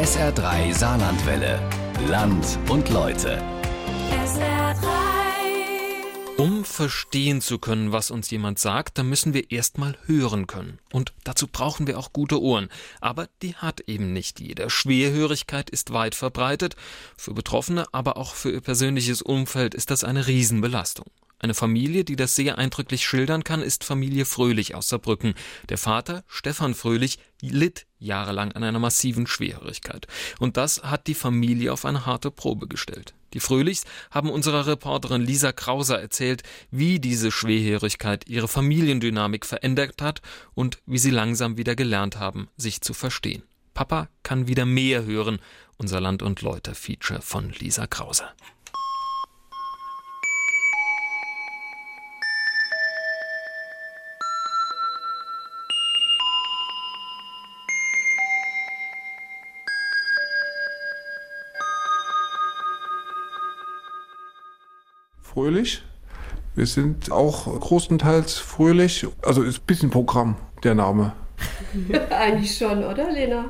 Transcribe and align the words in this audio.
SR3 0.00 0.72
Saarlandwelle. 0.72 1.60
Land 2.08 2.58
und 2.70 2.88
Leute. 2.88 3.36
SR3. 4.10 4.86
Um 6.38 6.64
verstehen 6.64 7.42
zu 7.42 7.58
können, 7.58 7.92
was 7.92 8.10
uns 8.10 8.30
jemand 8.30 8.58
sagt, 8.58 8.96
dann 8.96 9.10
müssen 9.10 9.34
wir 9.34 9.50
erstmal 9.50 9.98
hören 10.06 10.46
können. 10.46 10.78
Und 10.90 11.12
dazu 11.24 11.46
brauchen 11.46 11.86
wir 11.86 11.98
auch 11.98 12.14
gute 12.14 12.40
Ohren. 12.40 12.70
Aber 13.02 13.28
die 13.42 13.56
hat 13.56 13.80
eben 13.80 14.14
nicht 14.14 14.40
jeder. 14.40 14.70
Schwerhörigkeit 14.70 15.68
ist 15.68 15.92
weit 15.92 16.14
verbreitet. 16.14 16.76
Für 17.18 17.34
Betroffene, 17.34 17.84
aber 17.92 18.16
auch 18.16 18.32
für 18.32 18.50
ihr 18.50 18.62
persönliches 18.62 19.20
Umfeld 19.20 19.74
ist 19.74 19.90
das 19.90 20.02
eine 20.02 20.26
Riesenbelastung. 20.26 21.08
Eine 21.42 21.54
Familie, 21.54 22.04
die 22.04 22.16
das 22.16 22.34
sehr 22.34 22.58
eindrücklich 22.58 23.06
schildern 23.06 23.44
kann, 23.44 23.62
ist 23.62 23.82
Familie 23.82 24.26
Fröhlich 24.26 24.74
aus 24.74 24.88
Saarbrücken. 24.88 25.34
Der 25.70 25.78
Vater, 25.78 26.22
Stefan 26.28 26.74
Fröhlich, 26.74 27.18
litt 27.40 27.86
jahrelang 27.98 28.52
an 28.52 28.62
einer 28.62 28.78
massiven 28.78 29.26
Schwerhörigkeit. 29.26 30.06
Und 30.38 30.58
das 30.58 30.82
hat 30.82 31.06
die 31.06 31.14
Familie 31.14 31.72
auf 31.72 31.86
eine 31.86 32.04
harte 32.04 32.30
Probe 32.30 32.68
gestellt. 32.68 33.14
Die 33.32 33.40
Fröhlichs 33.40 33.84
haben 34.10 34.28
unserer 34.28 34.66
Reporterin 34.66 35.22
Lisa 35.22 35.52
Krauser 35.52 35.98
erzählt, 35.98 36.42
wie 36.70 37.00
diese 37.00 37.30
Schwerhörigkeit 37.30 38.28
ihre 38.28 38.48
Familiendynamik 38.48 39.46
verändert 39.46 40.02
hat 40.02 40.20
und 40.54 40.78
wie 40.84 40.98
sie 40.98 41.10
langsam 41.10 41.56
wieder 41.56 41.74
gelernt 41.74 42.18
haben, 42.18 42.48
sich 42.58 42.82
zu 42.82 42.92
verstehen. 42.92 43.44
Papa 43.72 44.08
kann 44.22 44.46
wieder 44.46 44.66
mehr 44.66 45.06
hören. 45.06 45.38
Unser 45.78 46.00
Land 46.00 46.22
und 46.22 46.42
Leute 46.42 46.74
Feature 46.74 47.22
von 47.22 47.50
Lisa 47.58 47.86
Krauser. 47.86 48.34
Fröhlich. 65.32 65.82
Wir 66.54 66.66
sind 66.66 67.12
auch 67.12 67.44
großenteils 67.60 68.38
fröhlich. 68.38 69.06
Also 69.22 69.42
ist 69.42 69.58
ein 69.60 69.66
bisschen 69.66 69.90
Programm, 69.90 70.36
der 70.64 70.74
Name. 70.74 71.12
Eigentlich 72.10 72.56
schon, 72.56 72.84
oder 72.84 73.10
Lena? 73.12 73.46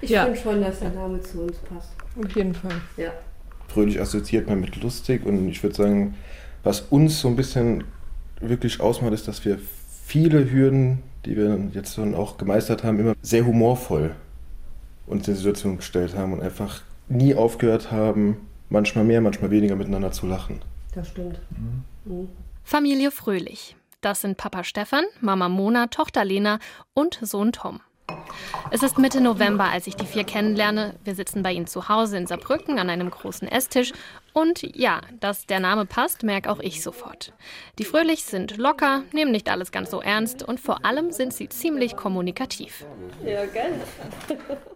Ich 0.00 0.10
Ja. 0.10 0.24
finde 0.24 0.38
schon, 0.40 0.60
dass 0.60 0.78
der 0.78 0.90
Name 0.90 1.20
zu 1.20 1.42
uns 1.42 1.56
passt. 1.58 1.90
Auf 2.22 2.36
jeden 2.36 2.54
Fall. 2.54 2.80
Ja. 2.96 3.10
Fröhlich 3.68 4.00
assoziiert 4.00 4.48
man 4.48 4.60
mit 4.60 4.80
lustig 4.82 5.26
und 5.26 5.48
ich 5.48 5.62
würde 5.62 5.74
sagen, 5.74 6.14
was 6.62 6.80
uns 6.82 7.20
so 7.20 7.28
ein 7.28 7.36
bisschen 7.36 7.84
wirklich 8.40 8.80
ausmacht, 8.80 9.12
ist, 9.12 9.26
dass 9.26 9.44
wir 9.44 9.58
viele 10.06 10.50
Hürden, 10.50 11.02
die 11.26 11.36
wir 11.36 11.58
jetzt 11.72 11.94
schon 11.96 12.14
auch 12.14 12.38
gemeistert 12.38 12.84
haben, 12.84 13.00
immer 13.00 13.14
sehr 13.22 13.44
humorvoll 13.44 14.14
uns 15.06 15.26
in 15.28 15.34
die 15.34 15.38
Situation 15.38 15.76
gestellt 15.78 16.14
haben 16.16 16.32
und 16.32 16.40
einfach 16.40 16.80
nie 17.08 17.34
aufgehört 17.34 17.90
haben, 17.90 18.36
manchmal 18.70 19.04
mehr, 19.04 19.20
manchmal 19.20 19.50
weniger 19.50 19.76
miteinander 19.76 20.12
zu 20.12 20.26
lachen. 20.26 20.60
Das 20.94 21.08
stimmt. 21.08 21.40
Mhm. 22.04 22.28
Familie 22.62 23.10
Fröhlich. 23.10 23.76
Das 24.00 24.20
sind 24.20 24.36
Papa 24.36 24.64
Stefan, 24.64 25.04
Mama 25.20 25.48
Mona, 25.48 25.86
Tochter 25.86 26.24
Lena 26.24 26.58
und 26.92 27.18
Sohn 27.22 27.52
Tom. 27.52 27.80
Es 28.70 28.82
ist 28.82 28.98
Mitte 28.98 29.20
November, 29.20 29.64
als 29.64 29.86
ich 29.86 29.96
die 29.96 30.06
vier 30.06 30.24
kennenlerne. 30.24 30.94
Wir 31.04 31.14
sitzen 31.14 31.42
bei 31.42 31.52
ihnen 31.52 31.66
zu 31.66 31.88
Hause 31.88 32.18
in 32.18 32.26
Saarbrücken 32.26 32.78
an 32.78 32.90
einem 32.90 33.10
großen 33.10 33.48
Esstisch. 33.48 33.92
Und 34.32 34.62
ja, 34.76 35.00
dass 35.20 35.46
der 35.46 35.60
Name 35.60 35.86
passt, 35.86 36.22
merke 36.22 36.50
auch 36.50 36.60
ich 36.60 36.82
sofort. 36.82 37.32
Die 37.78 37.84
Fröhlich 37.84 38.24
sind 38.24 38.58
locker, 38.58 39.04
nehmen 39.12 39.32
nicht 39.32 39.48
alles 39.48 39.72
ganz 39.72 39.90
so 39.90 40.02
ernst 40.02 40.42
und 40.42 40.60
vor 40.60 40.84
allem 40.84 41.12
sind 41.12 41.32
sie 41.32 41.48
ziemlich 41.48 41.96
kommunikativ. 41.96 42.84
Ja, 43.24 43.46
gell? 43.46 43.80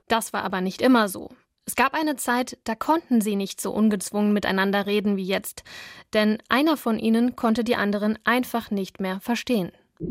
Das 0.09 0.33
war 0.33 0.45
aber 0.45 0.61
nicht 0.61 0.81
immer 0.81 1.09
so. 1.09 1.31
Es 1.69 1.77
gab 1.77 1.93
eine 1.93 2.17
Zeit, 2.17 2.57
da 2.65 2.75
konnten 2.75 3.21
sie 3.21 3.37
nicht 3.37 3.61
so 3.61 3.71
ungezwungen 3.73 4.33
miteinander 4.33 4.87
reden 4.87 5.19
wie 5.19 5.25
jetzt, 5.25 5.65
denn 6.15 6.39
einer 6.49 6.79
von 6.79 6.99
ihnen 6.99 7.37
konnte 7.37 7.63
die 7.63 7.77
anderen 7.77 8.19
einfach 8.25 8.71
nicht 8.71 9.01
mehr 9.01 9.21
verstehen. 9.21 9.71
Ja, 10.01 10.07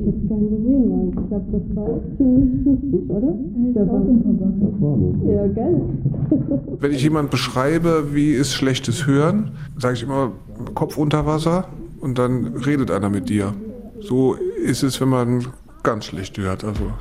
gell? 5.47 5.81
Wenn 6.79 6.91
ich 6.91 7.01
jemand 7.01 7.31
beschreibe, 7.31 8.13
wie 8.13 8.33
ist 8.33 8.53
schlechtes 8.53 9.07
Hören, 9.07 9.57
sage 9.79 9.95
ich 9.95 10.03
immer 10.03 10.33
Kopf 10.75 10.95
unter 10.95 11.25
Wasser 11.25 11.69
und 11.99 12.19
dann 12.19 12.55
redet 12.57 12.91
einer 12.91 13.09
mit 13.09 13.29
dir. 13.29 13.55
So 13.99 14.35
ist 14.63 14.83
es, 14.83 15.01
wenn 15.01 15.09
man 15.09 15.47
ganz 15.81 16.05
schlecht 16.05 16.37
hört. 16.37 16.63
Also 16.63 16.93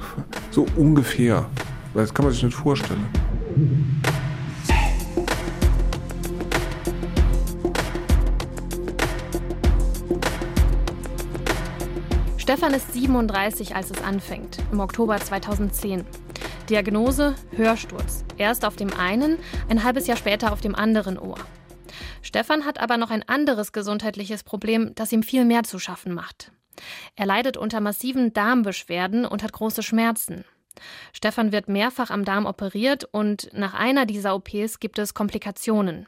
so 0.50 0.65
ungefähr. 0.78 1.45
Das 1.93 2.15
kann 2.15 2.25
man 2.25 2.33
sich 2.33 2.43
nicht 2.43 2.56
vorstellen. 2.56 3.05
Stefan 12.56 12.72
ist 12.72 12.94
37, 12.94 13.77
als 13.77 13.91
es 13.91 14.03
anfängt, 14.03 14.56
im 14.72 14.81
Oktober 14.81 15.19
2010. 15.19 16.06
Diagnose 16.71 17.34
Hörsturz. 17.50 18.25
Erst 18.39 18.65
auf 18.65 18.77
dem 18.77 18.94
einen, 18.94 19.37
ein 19.69 19.84
halbes 19.84 20.06
Jahr 20.06 20.17
später 20.17 20.55
auf 20.55 20.62
dem 20.62 20.75
anderen 20.75 21.19
Ohr. 21.19 21.37
Stefan 22.22 22.65
hat 22.65 22.81
aber 22.81 22.97
noch 22.97 23.11
ein 23.11 23.28
anderes 23.28 23.72
gesundheitliches 23.72 24.43
Problem, 24.43 24.95
das 24.95 25.12
ihm 25.12 25.22
viel 25.22 25.45
mehr 25.45 25.65
zu 25.65 25.78
schaffen 25.78 26.15
macht. 26.15 26.50
Er 27.15 27.27
leidet 27.27 27.59
unter 27.59 27.81
massiven 27.81 28.33
Darmbeschwerden 28.33 29.27
und 29.27 29.43
hat 29.43 29.53
große 29.53 29.83
Schmerzen. 29.83 30.47
Stefan 31.12 31.53
wird 31.53 31.69
mehrfach 31.69 32.09
am 32.09 32.25
Darm 32.25 32.47
operiert 32.47 33.05
und 33.05 33.50
nach 33.53 33.75
einer 33.75 34.06
dieser 34.06 34.34
OPs 34.34 34.81
gibt 34.81 34.99
es 34.99 35.12
Komplikationen. 35.12 36.06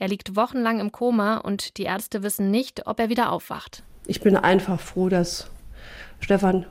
Er 0.00 0.08
liegt 0.08 0.34
wochenlang 0.34 0.80
im 0.80 0.90
Koma 0.90 1.36
und 1.36 1.76
die 1.76 1.84
Ärzte 1.84 2.24
wissen 2.24 2.50
nicht, 2.50 2.88
ob 2.88 2.98
er 2.98 3.08
wieder 3.08 3.30
aufwacht. 3.30 3.84
Ich 4.08 4.20
bin 4.20 4.36
einfach 4.36 4.80
froh, 4.80 5.08
dass 5.08 5.48
Stefan 6.20 6.66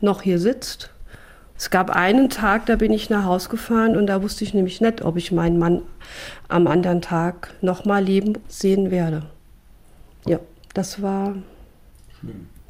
noch 0.00 0.22
hier 0.22 0.38
sitzt. 0.38 0.90
Es 1.56 1.70
gab 1.70 1.90
einen 1.90 2.30
Tag, 2.30 2.66
da 2.66 2.76
bin 2.76 2.92
ich 2.92 3.10
nach 3.10 3.24
Haus 3.24 3.48
gefahren 3.48 3.96
und 3.96 4.06
da 4.06 4.22
wusste 4.22 4.44
ich 4.44 4.54
nämlich 4.54 4.80
nicht, 4.80 5.02
ob 5.02 5.16
ich 5.16 5.30
meinen 5.30 5.58
Mann 5.58 5.82
am 6.48 6.66
anderen 6.66 7.00
Tag 7.00 7.54
noch 7.60 7.84
mal 7.84 8.02
leben 8.02 8.34
sehen 8.48 8.90
werde. 8.90 9.22
Ja, 10.26 10.40
das 10.74 11.00
war 11.00 11.34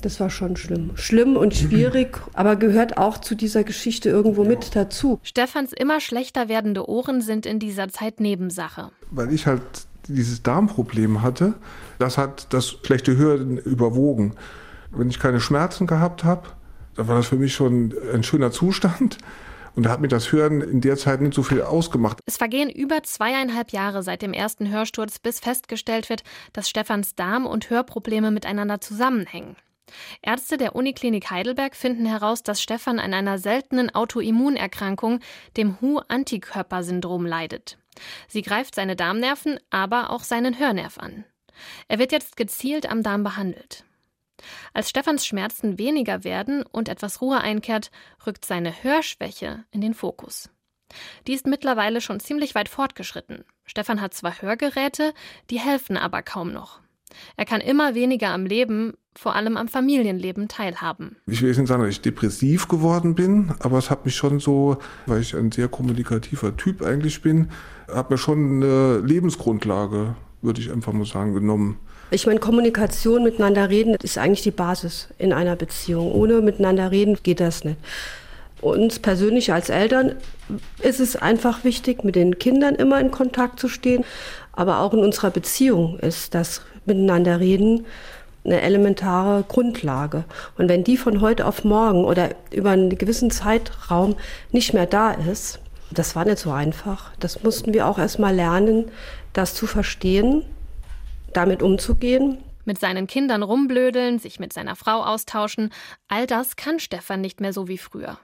Das 0.03 0.21
war 0.21 0.29
schon 0.29 0.55
schlimm. 0.57 0.91
Schlimm 0.97 1.35
und 1.39 1.55
schwierig, 1.55 2.19
aber 2.35 2.57
gehört 2.57 2.99
auch 2.99 3.17
zu 3.17 3.35
dieser 3.35 3.65
Geschichte 3.65 4.11
irgendwo 4.11 4.45
mit 4.45 4.77
dazu. 4.77 5.19
Stefans 5.23 5.73
immer 5.73 5.99
schlechter 6.01 6.51
werdende 6.51 6.87
Ohren 6.87 7.23
sind 7.23 7.47
in 7.47 7.59
dieser 7.59 7.89
Zeit 7.89 8.21
Nebensache. 8.21 8.91
Weil 9.11 9.33
ich 9.33 9.47
halt 9.47 9.63
dieses 10.09 10.43
Darmproblem 10.43 11.23
hatte, 11.23 11.55
das 11.99 12.19
hat 12.19 12.53
das 12.53 12.77
schlechte 12.85 13.17
Hören 13.17 13.57
überwogen. 13.57 14.35
Wenn 14.97 15.11
ich 15.11 15.19
keine 15.19 15.41
Schmerzen 15.41 15.87
gehabt 15.87 16.25
habe, 16.25 16.49
dann 16.95 17.09
war 17.09 17.17
das 17.17 17.27
für 17.27 17.37
mich 17.37 17.55
schon 17.55 17.95
ein 18.13 18.23
schöner 18.23 18.51
Zustand. 18.51 19.19
Und 19.75 19.87
da 19.87 19.91
hat 19.91 20.01
mir 20.01 20.09
das 20.09 20.31
Hören 20.31 20.61
in 20.61 20.81
der 20.81 20.97
Zeit 20.97 21.21
nicht 21.21 21.35
so 21.35 21.43
viel 21.43 21.61
ausgemacht. 21.61 22.21
Es 22.27 22.37
vergehen 22.37 22.71
über 22.71 23.03
zweieinhalb 23.03 23.73
Jahre 23.73 24.05
seit 24.05 24.23
dem 24.23 24.33
ersten 24.33 24.71
Hörsturz, 24.71 25.19
bis 25.19 25.41
festgestellt 25.41 26.09
wird, 26.09 26.23
dass 26.53 26.69
Stefans 26.69 27.17
Darm- 27.17 27.47
und 27.47 27.71
Hörprobleme 27.71 28.31
miteinander 28.31 28.81
zusammenhängen. 28.81 29.57
Ärzte 30.23 30.57
der 30.57 30.77
Uniklinik 30.77 31.31
Heidelberg 31.31 31.75
finden 31.75 32.07
heraus, 32.07 32.43
dass 32.43 32.63
Stefan 32.63 32.99
an 32.99 33.15
einer 33.15 33.39
seltenen 33.39 33.95
Autoimmunerkrankung, 33.95 35.21
dem 35.57 35.81
HU-Antikörpersyndrom, 35.81 37.27
leidet. 37.27 37.79
Sie 38.29 38.43
greift 38.43 38.75
seine 38.75 38.97
Darmnerven, 38.97 39.59
aber 39.71 40.11
auch 40.11 40.23
seinen 40.23 40.59
Hörnerv 40.59 40.99
an. 40.99 41.25
Er 41.89 41.99
wird 41.99 42.13
jetzt 42.13 42.37
gezielt 42.37 42.91
am 42.91 43.03
Darm 43.03 43.23
behandelt. 43.23 43.85
Als 44.73 44.91
Stefans 44.91 45.27
Schmerzen 45.27 45.79
weniger 45.79 46.25
werden 46.25 46.65
und 46.71 46.89
etwas 46.89 47.21
Ruhe 47.21 47.41
einkehrt, 47.41 47.91
rückt 48.27 48.45
seine 48.45 48.83
Hörschwäche 48.83 49.65
in 49.71 49.81
den 49.81 49.95
Fokus. 49.95 50.51
Die 51.27 51.33
ist 51.33 51.47
mittlerweile 51.47 52.01
schon 52.01 52.21
ziemlich 52.21 52.55
weit 52.55 52.69
fortgeschritten. 52.69 53.45
Stefan 53.65 54.01
hat 54.01 54.15
zwar 54.15 54.43
Hörgeräte, 54.43 55.15
die 55.51 55.59
helfen 55.59 55.97
aber 55.97 56.23
kaum 56.23 56.53
noch. 56.53 56.81
Er 57.37 57.45
kann 57.45 57.61
immer 57.61 57.95
weniger 57.95 58.31
am 58.31 58.47
Leben, 58.47 58.95
vor 59.17 59.37
allem 59.37 59.57
am 59.57 59.69
Familienleben 59.69 60.49
teilhaben. 60.49 61.17
Ich 61.27 61.41
will 61.41 61.49
jetzt 61.49 61.59
nicht 61.59 61.69
sagen, 61.69 61.83
dass 61.83 61.93
ich 61.93 62.01
depressiv 62.01 62.67
geworden 62.69 63.15
bin, 63.15 63.55
aber 63.61 63.79
es 63.79 63.91
hat 63.91 64.05
mich 64.05 64.17
schon 64.17 64.41
so, 64.41 64.79
weil 65.07 65.21
ich 65.21 65.37
ein 65.37 65.53
sehr 65.53 65.69
kommunikativer 65.69 66.57
Typ 66.57 66.83
eigentlich 66.83 67.23
bin, 67.23 67.51
hat 67.89 68.11
mir 68.11 68.19
schon 68.19 68.63
eine 68.63 68.99
Lebensgrundlage, 68.99 70.17
würde 70.43 70.61
ich 70.61 70.73
einfach 70.73 70.93
mal 70.93 71.07
sagen, 71.07 71.35
genommen. 71.35 71.79
Ich 72.11 72.27
meine, 72.27 72.39
Kommunikation, 72.39 73.25
miteinander 73.25 73.71
reden, 73.71 73.97
ist 74.03 74.19
eigentlich 74.19 74.43
die 74.43 74.51
Basis 74.51 75.09
in 75.19 75.33
einer 75.33 75.57
Beziehung. 75.57 76.13
Ohne 76.13 76.41
miteinander 76.41 76.91
reden 76.91 77.19
geht 77.23 77.41
das 77.41 77.65
nicht. 77.65 77.79
Uns 78.61 78.99
persönlich 78.99 79.53
als 79.53 79.69
Eltern 79.69 80.15
ist 80.81 81.01
es 81.01 81.17
einfach 81.17 81.65
wichtig, 81.65 82.05
mit 82.05 82.15
den 82.15 82.39
Kindern 82.39 82.77
immer 82.77 83.01
in 83.01 83.11
Kontakt 83.11 83.59
zu 83.59 83.69
stehen. 83.69 84.05
Aber 84.53 84.81
auch 84.81 84.95
in 84.95 85.01
unserer 85.01 85.31
Beziehung 85.31 85.99
ist 85.99 86.35
das 86.35 86.63
Miteinander 86.87 87.41
reden 87.41 87.87
eine 88.45 88.61
elementare 88.61 89.43
Grundlage. 89.49 90.25
Und 90.59 90.69
wenn 90.69 90.85
die 90.85 90.99
von 90.99 91.21
heute 91.23 91.47
auf 91.47 91.65
morgen 91.65 92.05
oder 92.05 92.31
über 92.53 92.71
einen 92.71 92.91
gewissen 92.91 93.31
Zeitraum 93.31 94.17
nicht 94.53 94.75
mehr 94.75 94.87
da 94.87 95.13
ist, 95.13 95.61
Das 95.91 96.17
war 96.17 96.25
nicht 96.25 96.39
so 96.39 96.51
einfach. 96.51 97.13
Das 97.21 97.43
mussten 97.43 97.73
wir 97.73 97.87
auch 97.87 97.99
erst 97.99 98.19
mal 98.19 98.35
lernen, 98.35 98.91
das 99.33 99.55
zu 99.55 99.67
verstehen, 99.67 100.43
damit 101.37 101.63
umzugehen. 101.63 102.39
Mit 102.65 102.79
seinen 102.79 103.07
Kindern 103.07 103.43
rumblödeln, 103.43 104.19
sich 104.19 104.41
mit 104.41 104.53
seiner 104.53 104.75
Frau 104.75 105.03
austauschen, 105.03 105.71
all 106.09 106.27
das 106.27 106.57
kann 106.57 106.81
Stefan 106.81 107.21
nicht 107.21 107.41
mehr 107.41 107.53
so 107.53 107.69
wie 107.69 107.79
früher. 107.79 108.19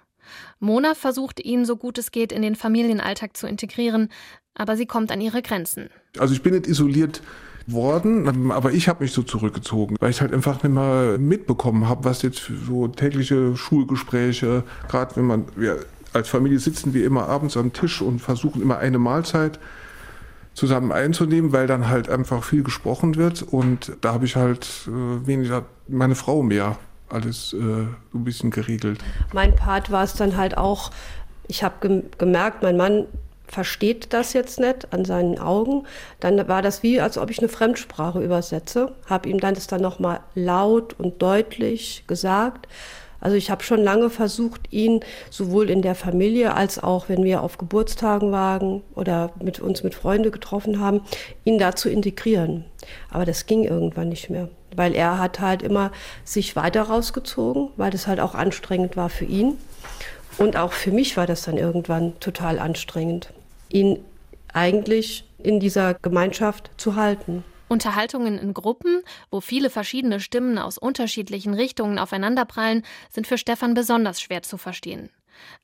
Mona 0.61 0.95
versucht 0.95 1.45
ihn 1.45 1.65
so 1.65 1.77
gut 1.77 1.99
es 1.99 2.11
geht 2.11 2.33
in 2.33 2.43
den 2.43 2.55
Familienalltag 2.55 3.37
zu 3.37 3.47
integrieren, 3.47 4.09
aber 4.55 4.77
sie 4.77 4.87
kommt 4.87 5.13
an 5.13 5.21
ihre 5.21 5.43
Grenzen. 5.43 5.91
Also 6.19 6.35
ich 6.35 6.43
bin 6.43 6.55
nicht 6.55 6.67
isoliert 6.67 7.23
worden, 7.67 8.51
aber 8.51 8.73
ich 8.73 8.89
habe 8.89 9.05
mich 9.05 9.13
so 9.13 9.23
zurückgezogen, 9.23 9.97
weil 10.01 10.11
ich 10.11 10.21
halt 10.21 10.33
einfach 10.33 10.63
nicht 10.63 10.73
mehr 10.73 11.19
mitbekommen 11.19 11.89
habe, 11.89 12.05
was 12.05 12.23
jetzt 12.23 12.41
für 12.41 12.57
so 12.57 12.89
tägliche 12.89 13.57
Schulgespräche, 13.57 14.65
gerade 14.89 15.17
wenn 15.17 15.27
man, 15.27 15.45
wir 15.57 15.85
als 16.13 16.29
Familie 16.29 16.59
sitzen 16.59 16.93
wir 16.93 17.05
immer 17.05 17.29
abends 17.29 17.57
am 17.57 17.73
Tisch 17.73 18.03
und 18.03 18.21
versuchen 18.21 18.63
immer 18.63 18.79
eine 18.79 18.99
Mahlzeit 18.99 19.61
zusammen 20.61 20.93
einzunehmen, 20.93 21.53
weil 21.53 21.67
dann 21.67 21.89
halt 21.89 22.11
einfach 22.11 22.45
viel 22.45 22.63
gesprochen 22.63 23.17
wird 23.17 23.43
und 23.43 23.93
da 24.03 24.13
habe 24.13 24.27
ich 24.27 24.37
halt 24.37 24.69
äh, 24.87 25.27
weniger 25.27 25.65
meine 25.89 26.15
Frau 26.15 26.43
mehr 26.43 26.77
alles 27.09 27.55
äh, 27.55 27.57
ein 27.57 28.25
bisschen 28.25 28.51
geregelt. 28.51 29.01
Mein 29.33 29.57
Part 29.57 29.91
war 29.91 30.05
es 30.05 30.13
dann 30.13 30.37
halt 30.37 30.59
auch, 30.59 30.91
ich 31.49 31.65
habe 31.65 31.77
gem 31.81 32.03
gemerkt, 32.19 32.63
mein 32.63 32.77
Mann 32.77 33.07
versteht 33.49 34.13
das 34.13 34.35
jetzt 34.35 34.61
nicht 34.61 34.93
an 34.93 35.07
seinen 35.07 35.39
Augen. 35.39 35.87
Dann 36.21 36.47
war 36.47 36.61
das 36.61 36.83
wie, 36.83 37.01
als 37.01 37.17
ob 37.17 37.31
ich 37.31 37.39
eine 37.39 37.49
Fremdsprache 37.49 38.23
übersetze. 38.23 38.93
Habe 39.07 39.31
ihm 39.31 39.41
dann 39.41 39.55
das 39.55 39.67
dann 39.67 39.81
nochmal 39.81 40.21
laut 40.35 40.95
und 41.01 41.23
deutlich 41.23 42.05
gesagt. 42.07 42.69
Also 43.21 43.37
ich 43.37 43.51
habe 43.51 43.63
schon 43.63 43.83
lange 43.83 44.11
versucht, 44.11 44.73
ihn 44.73 45.01
sowohl 45.31 45.71
in 45.71 45.83
der 45.83 45.95
Familie 45.95 46.55
als 46.55 46.83
auch, 46.83 47.09
wenn 47.09 47.23
wir 47.23 47.43
auf 47.43 47.59
Geburtstagen 47.59 48.33
waren 48.33 48.83
oder 48.95 49.31
mit 49.43 49.61
uns 49.61 49.83
mit 49.83 49.95
Freunden 49.95 50.33
getroffen 50.33 50.81
haben, 50.81 51.03
ihn 51.45 51.59
da 51.59 51.77
zu 51.77 51.91
integrieren. 51.91 52.65
Aber 53.11 53.25
das 53.25 53.47
ging 53.47 53.65
irgendwann 53.65 54.09
nicht 54.09 54.31
mehr, 54.31 54.49
weil 54.75 54.95
er 54.95 55.19
hat 55.19 55.41
halt 55.41 55.63
immer 55.63 55.93
sich 56.25 56.57
weiter 56.57 56.83
rausgezogen, 56.83 57.69
weil 57.77 57.91
das 57.91 58.07
halt 58.07 58.21
auch 58.21 58.35
anstrengend 58.35 58.97
war 58.97 59.11
für 59.11 59.27
ihn. 59.27 59.59
Und 60.39 60.57
auch 60.57 60.73
für 60.73 60.91
mich 60.91 61.17
war 61.17 61.27
das 61.27 61.43
dann 61.43 61.59
irgendwann 61.59 62.19
total 62.21 62.59
anstrengend, 62.59 63.33
ihn 63.69 63.99
eigentlich 64.53 65.25
in 65.39 65.61
dieser 65.61 65.95
Gemeinschaft 65.95 66.71
zu 66.77 66.97
halten. 66.97 67.45
Unterhaltungen 67.71 68.37
in 68.37 68.53
Gruppen, 68.53 69.03
wo 69.31 69.41
viele 69.41 69.71
verschiedene 69.71 70.19
Stimmen 70.21 70.59
aus 70.59 70.77
unterschiedlichen 70.77 71.55
Richtungen 71.55 71.99
aufeinanderprallen, 71.99 72.83
sind 73.09 73.27
für 73.27 73.39
Stefan 73.39 73.75
besonders 73.75 74.21
schwer 74.21 74.43
zu 74.43 74.59
verstehen. 74.59 75.11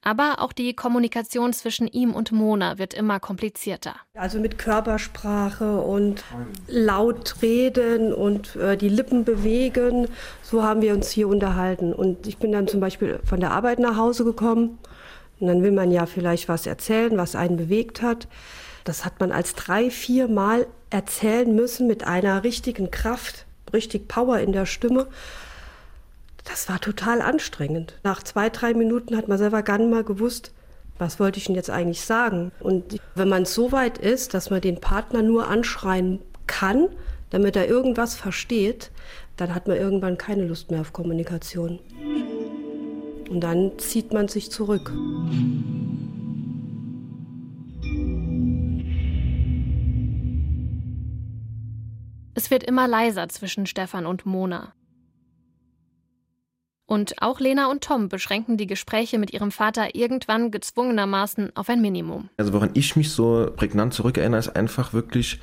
Aber 0.03 0.37
auch 0.39 0.53
die 0.53 0.75
Kommunikation 0.75 1.53
zwischen 1.53 1.87
ihm 1.89 2.15
und 2.15 2.33
Mona 2.33 2.79
wird 2.79 2.95
immer 2.95 3.21
komplizierter. 3.21 3.97
Also 4.15 4.39
mit 4.39 4.57
Körpersprache 4.57 5.81
und 5.81 6.25
laut 6.69 7.43
reden 7.43 8.15
und 8.15 8.57
äh, 8.57 8.77
die 8.77 8.89
Lippen 8.89 9.25
bewegen, 9.25 10.09
so 10.43 10.63
haben 10.63 10.81
wir 10.81 10.95
uns 10.95 11.11
hier 11.11 11.29
unterhalten. 11.29 11.93
Und 11.93 12.27
ich 12.27 12.39
bin 12.39 12.53
dann 12.53 12.69
zum 12.69 12.81
Beispiel 12.81 13.21
von 13.25 13.41
der 13.41 13.51
Arbeit 13.51 13.79
nach 13.79 13.97
Hause 13.97 14.25
gekommen. 14.25 14.79
Und 15.39 15.49
dann 15.49 15.63
will 15.63 15.73
man 15.73 15.91
ja 15.91 16.07
vielleicht 16.07 16.49
was 16.49 16.67
erzählen, 16.67 17.17
was 17.17 17.37
einen 17.37 17.57
bewegt 17.57 18.03
hat. 18.03 18.29
Das 18.85 19.05
hat 19.05 19.21
man 19.21 19.33
als 19.33 19.55
drei, 19.55 19.91
vier 19.91 20.29
Mal 20.29 20.67
erzählen 20.91 21.55
müssen 21.55 21.87
mit 21.87 22.07
einer 22.07 22.45
richtigen 22.45 22.91
Kraft, 22.91 23.45
richtig 23.73 24.09
Power 24.09 24.39
in 24.39 24.53
der 24.53 24.67
Stimme. 24.67 25.09
Das 26.45 26.69
war 26.69 26.81
total 26.81 27.21
anstrengend. 27.21 27.99
Nach 28.05 28.23
zwei, 28.23 28.49
drei 28.49 28.73
Minuten 28.73 29.17
hat 29.17 29.29
man 29.29 29.39
selber 29.39 29.63
gar 29.63 29.79
nicht 29.79 29.91
mal 29.91 30.05
gewusst, 30.05 30.53
was 30.99 31.19
wollte 31.19 31.39
ich 31.39 31.47
denn 31.47 31.57
jetzt 31.57 31.71
eigentlich 31.71 32.03
sagen. 32.03 32.53
Und 32.61 32.99
wenn 33.15 33.29
man 33.29 33.45
so 33.45 33.73
weit 33.73 33.99
ist, 33.99 34.33
dass 34.33 34.51
man 34.51 34.61
den 34.61 34.81
Partner 34.81 35.23
nur 35.23 35.49
anschreien 35.49 36.21
kann, 36.47 36.89
damit 37.31 37.57
er 37.57 37.69
irgendwas 37.69 38.15
versteht, 38.15 38.91
dann 39.37 39.55
hat 39.55 39.67
man 39.67 39.77
irgendwann 39.77 40.17
keine 40.17 40.45
Lust 40.45 40.71
mehr 40.71 40.81
auf 40.81 40.93
Kommunikation. 40.93 41.81
Und 43.29 43.41
dann 43.41 43.79
zieht 43.79 44.13
man 44.13 44.29
sich 44.29 44.51
zurück. 44.51 44.93
Es 52.35 52.51
wird 52.51 52.63
immer 52.63 52.87
leiser 52.87 53.29
zwischen 53.29 53.67
Stefan 53.67 54.07
und 54.07 54.27
Mona. 54.27 54.75
Und 56.87 57.21
auch 57.21 57.41
Lena 57.41 57.69
und 57.69 57.83
Tom 57.83 58.09
beschränken 58.09 58.57
die 58.57 58.69
Gespräche 58.69 59.19
mit 59.19 59.33
ihrem 59.33 59.51
Vater 59.51 59.97
irgendwann 59.97 60.53
gezwungenermaßen 60.53 61.57
auf 61.57 61.69
ein 61.69 61.83
Minimum. 61.83 62.31
Also 62.37 62.53
woran 62.53 62.71
ich 62.75 62.95
mich 62.95 63.11
so 63.11 63.51
prägnant 63.57 63.93
zurückerinnere, 63.93 64.39
ist 64.39 64.55
einfach 64.55 64.93
wirklich, 64.93 65.41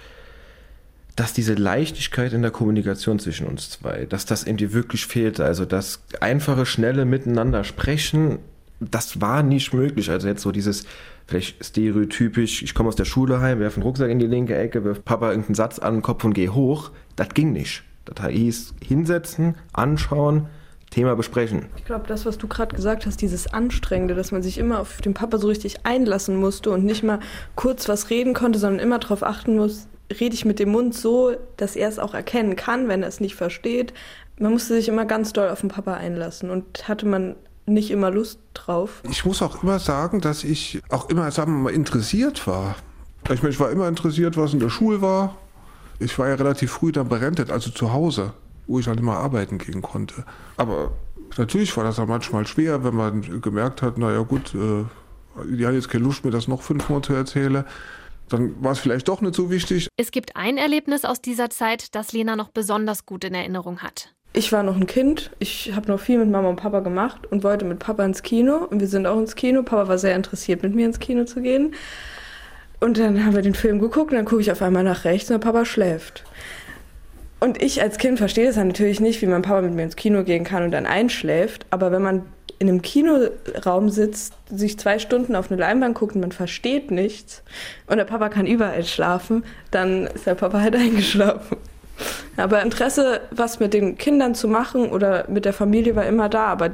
dass 1.16 1.34
diese 1.34 1.54
Leichtigkeit 1.54 2.34
in 2.34 2.42
der 2.42 2.52
Kommunikation 2.52 3.20
zwischen 3.20 3.48
uns 3.48 3.70
zwei, 3.70 4.06
dass 4.06 4.26
das 4.26 4.46
irgendwie 4.46 4.74
wirklich 4.74 5.06
fehlt. 5.06 5.40
Also 5.40 5.66
das 5.66 6.04
einfache, 6.20 6.66
schnelle 6.66 7.06
Miteinander 7.06 7.64
sprechen, 7.64 8.40
das 8.80 9.22
war 9.22 9.44
nicht 9.44 9.74
möglich. 9.74 10.10
Also 10.10 10.28
jetzt 10.28 10.42
so 10.42 10.52
dieses 10.52 10.86
vielleicht 11.28 11.64
stereotypisch, 11.64 12.64
ich 12.64 12.74
komme 12.74 12.90
aus 12.90 12.96
der 12.96 13.06
Schule 13.06 13.40
heim, 13.40 13.60
werfe 13.60 13.78
einen 13.78 13.84
Rucksack 13.84 14.10
in 14.10 14.20
die 14.20 14.28
linke 14.28 14.58
Ecke, 14.58 14.84
wirf 14.84 15.06
Papa 15.06 15.30
irgendeinen 15.30 15.56
Satz 15.56 15.80
an 15.80 15.96
den 15.96 16.02
Kopf 16.02 16.24
und 16.24 16.34
gehe 16.34 16.54
hoch. 16.54 16.92
Das 17.16 17.30
ging 17.30 17.54
nicht. 17.54 17.84
Das 18.06 18.26
hieß 18.26 18.74
hinsetzen, 18.86 19.56
anschauen, 19.72 20.48
Thema 20.90 21.16
besprechen. 21.16 21.68
Ich 21.78 21.86
glaube, 21.86 22.06
das, 22.08 22.26
was 22.26 22.38
du 22.38 22.48
gerade 22.48 22.76
gesagt 22.76 23.06
hast, 23.06 23.22
dieses 23.22 23.52
Anstrengende, 23.52 24.14
dass 24.14 24.32
man 24.32 24.44
sich 24.44 24.58
immer 24.58 24.80
auf 24.80 25.02
den 25.02 25.14
Papa 25.14 25.38
so 25.38 25.48
richtig 25.48 25.86
einlassen 25.86 26.36
musste 26.36 26.70
und 26.70 26.84
nicht 26.84 27.04
mal 27.04 27.20
kurz 27.56 27.88
was 27.88 28.10
reden 28.10 28.34
konnte, 28.34 28.60
sondern 28.60 28.80
immer 28.80 29.00
darauf 29.00 29.24
achten 29.24 29.56
muss, 29.56 29.88
rede 30.12 30.36
ich 30.36 30.46
mit 30.46 30.60
dem 30.60 30.70
Mund 30.70 30.94
so, 30.94 31.36
dass 31.58 31.76
er 31.76 31.90
es 31.90 32.00
auch 32.00 32.14
erkennen 32.14 32.56
kann, 32.56 32.88
wenn 32.88 33.04
er 33.04 33.10
es 33.10 33.20
nicht 33.20 33.36
versteht. 33.36 33.94
Man 34.40 34.52
musste 34.52 34.74
sich 34.74 34.88
immer 34.88 35.06
ganz 35.06 35.34
doll 35.34 35.50
auf 35.50 35.62
den 35.62 35.70
Papa 35.70 35.94
einlassen 35.94 36.50
und 36.50 36.88
hatte 36.88 37.06
man 37.06 37.36
nicht 37.66 37.92
immer 37.92 38.12
Lust 38.12 38.40
drauf. 38.54 39.02
Ich 39.10 39.26
muss 39.26 39.42
auch 39.42 39.64
immer 39.64 39.80
sagen, 39.80 40.22
dass 40.22 40.44
ich 40.44 40.82
auch 40.90 41.10
immer, 41.10 41.32
sagen 41.32 41.54
wir 41.54 41.60
mal, 41.60 41.74
interessiert 41.74 42.46
war. 42.48 42.76
Ich, 43.32 43.42
meine, 43.42 43.54
ich 43.54 43.60
war 43.60 43.72
immer 43.72 43.88
interessiert, 43.88 44.36
was 44.36 44.54
in 44.54 44.60
der 44.60 44.70
Schule 44.70 45.02
war. 45.02 45.38
Ich 46.00 46.18
war 46.20 46.28
ja 46.28 46.36
relativ 46.36 46.72
früh 46.72 46.92
dann 46.92 47.08
berentet, 47.08 47.52
also 47.52 47.70
zu 47.72 47.94
Hause, 47.94 48.34
wo 48.68 48.80
ich 48.80 48.88
halt 48.88 49.00
immer 49.00 49.18
arbeiten 49.18 49.60
gehen 49.60 49.82
konnte. 49.82 50.26
Aber 50.58 50.92
natürlich 51.38 51.76
war 51.78 51.86
das 51.86 52.00
auch 52.00 52.08
manchmal 52.08 52.46
schwer, 52.46 52.84
wenn 52.84 52.96
man 52.96 53.42
gemerkt 53.42 53.82
hat, 53.82 53.98
naja 53.98 54.22
gut, 54.24 54.54
äh, 54.56 54.84
die 55.46 55.66
hat 55.66 55.74
jetzt 55.74 55.90
keine 55.90 56.04
Lust, 56.04 56.26
mir 56.26 56.32
das 56.32 56.48
noch 56.48 56.62
fünfmal 56.62 57.02
zu 57.02 57.14
erzählen. 57.14 57.64
Dann 58.30 58.62
war 58.64 58.72
es 58.72 58.80
vielleicht 58.80 59.08
doch 59.08 59.22
nicht 59.22 59.36
so 59.36 59.52
wichtig. 59.52 59.88
Es 59.98 60.12
gibt 60.12 60.36
ein 60.36 60.58
Erlebnis 60.58 61.06
aus 61.06 61.22
dieser 61.22 61.50
Zeit, 61.50 61.94
das 61.96 62.14
Lena 62.14 62.36
noch 62.36 62.50
besonders 62.50 63.06
gut 63.06 63.24
in 63.24 63.36
Erinnerung 63.36 63.80
hat 63.80 64.14
ich 64.34 64.52
war 64.52 64.64
noch 64.64 64.76
ein 64.76 64.88
Kind, 64.88 65.30
ich 65.38 65.74
habe 65.76 65.92
noch 65.92 66.00
viel 66.00 66.18
mit 66.18 66.30
Mama 66.30 66.50
und 66.50 66.56
Papa 66.56 66.80
gemacht 66.80 67.28
und 67.32 67.44
wollte 67.44 67.66
mit 67.66 67.80
Papa 67.80 68.04
ins 68.04 68.24
Kino 68.24 68.58
und 68.70 68.80
wir 68.80 68.88
sind 68.88 69.06
auch 69.06 69.18
ins 69.18 69.36
Kino. 69.36 69.62
Papa 69.62 69.88
war 69.88 69.98
sehr 70.00 70.16
interessiert, 70.16 70.64
mit 70.64 70.74
mir 70.74 70.88
ins 70.88 71.00
Kino 71.00 71.24
zu 71.26 71.42
gehen. 71.42 71.76
Und 72.80 72.98
dann 72.98 73.24
haben 73.24 73.36
wir 73.36 73.44
den 73.44 73.54
Film 73.54 73.80
geguckt 73.80 74.12
und 74.12 74.18
dann 74.18 74.26
gucke 74.26 74.42
ich 74.42 74.52
auf 74.52 74.62
einmal 74.62 74.84
nach 74.84 75.06
rechts 75.06 75.30
und 75.30 75.40
Papa 75.40 75.66
schläft. 75.66 76.24
Und 77.40 77.62
ich 77.62 77.82
als 77.82 77.98
Kind 77.98 78.18
verstehe 78.18 78.48
das 78.48 78.56
natürlich 78.56 79.00
nicht, 79.00 79.22
wie 79.22 79.28
mein 79.28 79.44
Papa 79.44 79.62
mit 79.62 79.74
mir 79.74 79.84
ins 79.84 79.96
Kino 79.96 80.24
gehen 80.24 80.44
kann 80.44 80.64
und 80.64 80.72
dann 80.72 80.88
einschläft. 80.88 81.68
Aber 81.70 81.92
wenn 81.92 82.02
man 82.02 82.24
in 82.64 82.70
einem 82.70 82.82
Kinoraum 82.82 83.90
sitzt, 83.90 84.36
sich 84.50 84.80
zwei 84.80 84.98
Stunden 84.98 85.36
auf 85.36 85.52
eine 85.52 85.60
Leinwand 85.60 85.96
guckt 85.96 86.16
und 86.16 86.22
man 86.22 86.32
versteht 86.32 86.92
nichts 86.92 87.44
und 87.88 87.98
der 87.98 88.06
Papa 88.06 88.30
kann 88.30 88.46
überall 88.46 88.86
schlafen, 88.86 89.44
dann 89.70 90.08
ist 90.08 90.26
der 90.26 90.36
Papa 90.36 90.62
halt 90.62 90.74
eingeschlafen. 90.78 91.58
Aber 92.38 92.62
Interesse, 92.62 93.20
was 93.32 93.60
mit 93.60 93.74
den 93.74 93.98
Kindern 93.98 94.34
zu 94.34 94.48
machen 94.48 94.90
oder 94.90 95.30
mit 95.30 95.44
der 95.44 95.52
Familie 95.52 95.98
war 95.98 96.06
immer 96.06 96.30
da. 96.30 96.46
Aber 96.46 96.72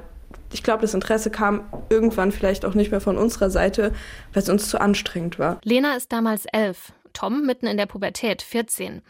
ich 0.54 0.62
glaube, 0.62 0.84
das 0.84 0.94
Interesse 0.94 1.32
kam 1.32 1.64
irgendwann 1.90 2.32
vielleicht 2.32 2.66
auch 2.66 2.76
nicht 2.76 2.92
mehr 2.92 3.02
von 3.02 3.18
unserer 3.18 3.50
Seite, 3.50 3.92
weil 4.32 4.44
es 4.44 4.50
uns 4.50 4.70
zu 4.70 4.80
anstrengend 4.80 5.40
war. 5.40 5.60
Lena 5.64 5.96
ist 5.96 6.12
damals 6.12 6.46
elf. 6.54 6.94
Tom 7.14 7.48
mitten 7.48 7.66
in 7.66 7.78
der 7.78 7.88
Pubertät, 7.88 8.44
14. 8.44 9.02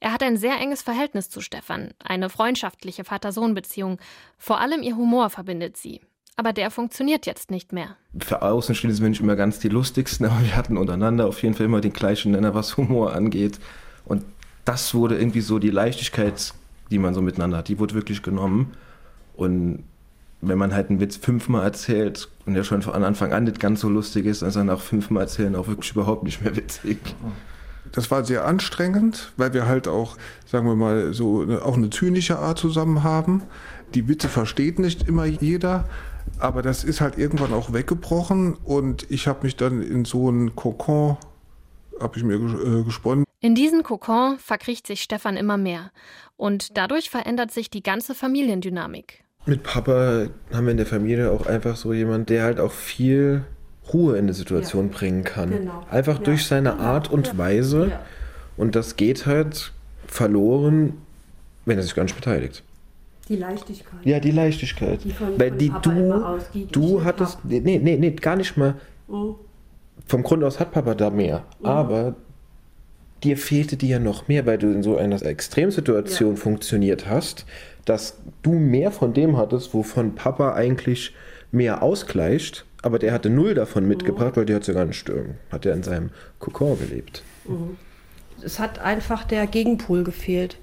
Er 0.00 0.12
hat 0.12 0.24
ein 0.24 0.36
sehr 0.36 0.60
enges 0.60 0.82
Verhältnis 0.82 1.30
zu 1.30 1.40
Stefan, 1.40 1.94
eine 2.02 2.28
freundschaftliche 2.28 3.04
Vater-Sohn-Beziehung. 3.04 3.98
Vor 4.36 4.60
allem 4.60 4.82
ihr 4.82 4.96
Humor 4.96 5.30
verbindet 5.30 5.76
sie. 5.76 6.00
Aber 6.36 6.52
der 6.52 6.70
funktioniert 6.70 7.26
jetzt 7.26 7.50
nicht 7.50 7.72
mehr. 7.72 7.96
Für 8.18 8.42
Außenstehende 8.42 8.94
sind 8.94 9.04
wir 9.04 9.10
nicht 9.10 9.20
immer 9.20 9.36
ganz 9.36 9.58
die 9.60 9.68
lustigsten, 9.68 10.26
aber 10.30 10.40
wir 10.42 10.56
hatten 10.56 10.76
untereinander 10.76 11.26
auf 11.26 11.42
jeden 11.42 11.54
Fall 11.54 11.66
immer 11.66 11.80
den 11.80 11.92
gleichen 11.92 12.32
Nenner, 12.32 12.54
was 12.54 12.76
Humor 12.76 13.14
angeht. 13.14 13.58
Und 14.04 14.24
das 14.64 14.94
wurde 14.94 15.18
irgendwie 15.18 15.40
so 15.40 15.58
die 15.58 15.70
Leichtigkeit, 15.70 16.54
die 16.90 16.98
man 16.98 17.14
so 17.14 17.22
miteinander 17.22 17.58
hat, 17.58 17.68
die 17.68 17.78
wurde 17.78 17.94
wirklich 17.94 18.22
genommen. 18.22 18.72
Und 19.36 19.84
wenn 20.40 20.58
man 20.58 20.74
halt 20.74 20.90
einen 20.90 21.00
Witz 21.00 21.16
fünfmal 21.16 21.62
erzählt 21.62 22.28
und 22.44 22.54
der 22.54 22.64
schon 22.64 22.82
von 22.82 23.02
Anfang 23.04 23.32
an 23.32 23.44
nicht 23.44 23.60
ganz 23.60 23.80
so 23.80 23.88
lustig 23.88 24.26
ist, 24.26 24.42
dann 24.42 24.48
ist 24.50 24.56
er 24.56 24.64
nach 24.64 24.80
fünfmal 24.80 25.22
erzählen 25.22 25.56
auch 25.56 25.68
wirklich 25.68 25.92
überhaupt 25.92 26.24
nicht 26.24 26.42
mehr 26.42 26.54
witzig. 26.56 26.98
Das 27.92 28.10
war 28.10 28.24
sehr 28.24 28.44
anstrengend, 28.44 29.32
weil 29.36 29.54
wir 29.54 29.66
halt 29.66 29.88
auch, 29.88 30.16
sagen 30.46 30.66
wir 30.66 30.74
mal, 30.74 31.14
so 31.14 31.46
auch 31.62 31.76
eine 31.76 31.90
zynische 31.90 32.38
Art 32.38 32.58
zusammen 32.58 33.04
haben. 33.04 33.42
Die 33.94 34.08
Witze 34.08 34.28
versteht 34.28 34.78
nicht 34.78 35.08
immer 35.08 35.24
jeder, 35.24 35.88
Aber 36.44 36.60
das 36.60 36.84
ist 36.84 37.00
halt 37.00 37.16
irgendwann 37.16 37.54
auch 37.54 37.72
weggebrochen 37.72 38.52
und 38.52 39.10
ich 39.10 39.26
habe 39.26 39.44
mich 39.44 39.56
dann 39.56 39.80
in 39.80 40.04
so 40.04 40.28
einen 40.28 40.54
Kokon, 40.54 41.16
habe 41.98 42.18
ich 42.18 42.22
mir 42.22 42.34
äh, 42.34 42.82
gesponnen. 42.84 43.24
In 43.40 43.54
diesen 43.54 43.82
Kokon 43.82 44.36
verkriecht 44.38 44.86
sich 44.86 45.00
Stefan 45.00 45.38
immer 45.38 45.56
mehr 45.56 45.90
und 46.36 46.76
dadurch 46.76 47.08
verändert 47.08 47.50
sich 47.50 47.70
die 47.70 47.82
ganze 47.82 48.14
Familiendynamik. 48.14 49.24
Mit 49.46 49.62
Papa 49.62 50.26
haben 50.52 50.66
wir 50.66 50.72
in 50.72 50.76
der 50.76 50.84
Familie 50.84 51.30
auch 51.30 51.46
einfach 51.46 51.76
so 51.76 51.94
jemand, 51.94 52.28
der 52.28 52.42
halt 52.42 52.60
auch 52.60 52.72
viel 52.72 53.44
Ruhe 53.90 54.18
in 54.18 54.26
die 54.26 54.34
Situation 54.34 54.90
ja. 54.90 54.98
bringen 54.98 55.24
kann. 55.24 55.48
Genau. 55.48 55.86
Einfach 55.90 56.18
ja. 56.18 56.24
durch 56.24 56.44
seine 56.44 56.78
Art 56.78 57.10
und 57.10 57.38
Weise. 57.38 57.88
Ja. 57.88 58.00
Und 58.58 58.76
das 58.76 58.96
geht 58.96 59.24
halt 59.24 59.72
verloren, 60.06 60.98
wenn 61.64 61.78
er 61.78 61.84
sich 61.84 61.94
gar 61.94 62.02
nicht 62.02 62.16
beteiligt. 62.16 62.62
Die 63.28 63.36
Leichtigkeit. 63.36 64.00
Ja, 64.04 64.20
die 64.20 64.30
Leichtigkeit. 64.30 65.02
Die 65.04 65.10
von, 65.10 65.38
Weil 65.38 65.50
von 65.50 65.58
die 65.58 65.68
Papa 65.70 65.90
du, 65.90 66.12
ausgeht, 66.12 66.68
du 66.72 67.04
hattest, 67.04 67.38
nee, 67.44 67.60
nee, 67.60 67.78
nee, 67.78 68.10
gar 68.10 68.36
nicht 68.36 68.56
mal. 68.56 68.74
Mhm. 69.08 69.36
Vom 70.06 70.22
Grund 70.22 70.44
aus 70.44 70.60
hat 70.60 70.72
Papa 70.72 70.94
da 70.94 71.10
mehr. 71.10 71.44
Mhm. 71.60 71.66
Aber 71.66 72.16
dir 73.22 73.38
fehlte 73.38 73.76
dir 73.76 73.88
ja 73.88 73.98
noch 73.98 74.28
mehr, 74.28 74.44
weil 74.44 74.58
du 74.58 74.70
in 74.70 74.82
so 74.82 74.98
einer 74.98 75.22
Extremsituation 75.22 76.34
ja. 76.34 76.40
funktioniert 76.40 77.08
hast, 77.08 77.46
dass 77.86 78.18
du 78.42 78.52
mehr 78.52 78.90
von 78.90 79.14
dem 79.14 79.38
hattest, 79.38 79.72
wovon 79.72 80.14
Papa 80.14 80.52
eigentlich 80.54 81.14
mehr 81.50 81.82
ausgleicht. 81.82 82.66
Aber 82.82 82.98
der 82.98 83.12
hatte 83.12 83.30
null 83.30 83.54
davon 83.54 83.88
mitgebracht, 83.88 84.32
mhm. 84.32 84.40
weil 84.40 84.46
der 84.46 84.56
hat 84.56 84.64
sogar 84.64 84.84
nicht, 84.84 85.10
hat 85.50 85.64
er 85.64 85.72
in 85.72 85.82
seinem 85.82 86.10
Kokon 86.38 86.78
gelebt. 86.78 87.22
Mhm. 87.48 87.78
Es 88.42 88.58
hat 88.58 88.80
einfach 88.80 89.24
der 89.24 89.46
Gegenpol 89.46 90.04
gefehlt 90.04 90.58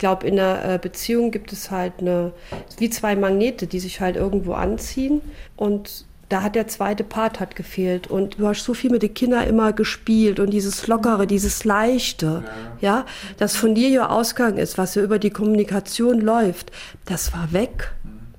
glaube, 0.00 0.26
in 0.26 0.40
einer 0.40 0.64
äh, 0.64 0.78
Beziehung 0.78 1.30
gibt 1.30 1.52
es 1.52 1.70
halt 1.70 1.92
eine, 2.00 2.32
wie 2.78 2.90
zwei 2.90 3.14
Magnete, 3.14 3.68
die 3.68 3.78
sich 3.78 4.00
halt 4.00 4.16
irgendwo 4.16 4.54
anziehen. 4.54 5.20
Und 5.56 6.06
da 6.28 6.42
hat 6.42 6.54
der 6.54 6.66
zweite 6.68 7.04
Part 7.04 7.38
hat 7.38 7.54
gefehlt. 7.54 8.08
Und 8.08 8.38
du 8.38 8.48
hast 8.48 8.64
so 8.64 8.74
viel 8.74 8.90
mit 8.90 9.02
den 9.02 9.14
Kindern 9.14 9.46
immer 9.46 9.72
gespielt 9.72 10.40
und 10.40 10.50
dieses 10.50 10.88
Lockere, 10.88 11.26
dieses 11.26 11.64
Leichte, 11.64 12.42
ja, 12.80 12.98
ja 12.98 13.06
das 13.38 13.54
von 13.54 13.74
dir 13.76 13.88
ja 13.88 14.08
Ausgang 14.08 14.56
ist, 14.56 14.78
was 14.78 14.96
ja 14.96 15.02
über 15.02 15.20
die 15.20 15.30
Kommunikation 15.30 16.20
läuft, 16.20 16.72
das 17.04 17.32
war 17.32 17.52
weg. 17.52 17.92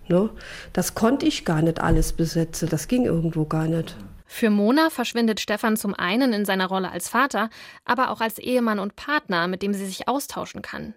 Ne? 0.08 0.30
Das 0.74 0.96
konnte 0.96 1.26
ich 1.26 1.46
gar 1.46 1.62
nicht 1.62 1.80
alles 1.80 2.12
besetzen. 2.12 2.68
Das 2.70 2.88
ging 2.88 3.06
irgendwo 3.06 3.46
gar 3.46 3.68
nicht. 3.68 3.96
Für 4.34 4.50
Mona 4.50 4.90
verschwindet 4.90 5.42
Stefan 5.42 5.76
zum 5.76 5.94
einen 5.94 6.32
in 6.32 6.46
seiner 6.46 6.68
Rolle 6.68 6.90
als 6.90 7.10
Vater, 7.10 7.50
aber 7.84 8.10
auch 8.10 8.22
als 8.22 8.40
Ehemann 8.40 8.80
und 8.80 8.96
Partner, 8.96 9.50
mit 9.50 9.62
dem 9.62 9.74
sie 9.74 9.86
sich 9.86 10.08
austauschen 10.08 10.62
kann. 10.62 10.96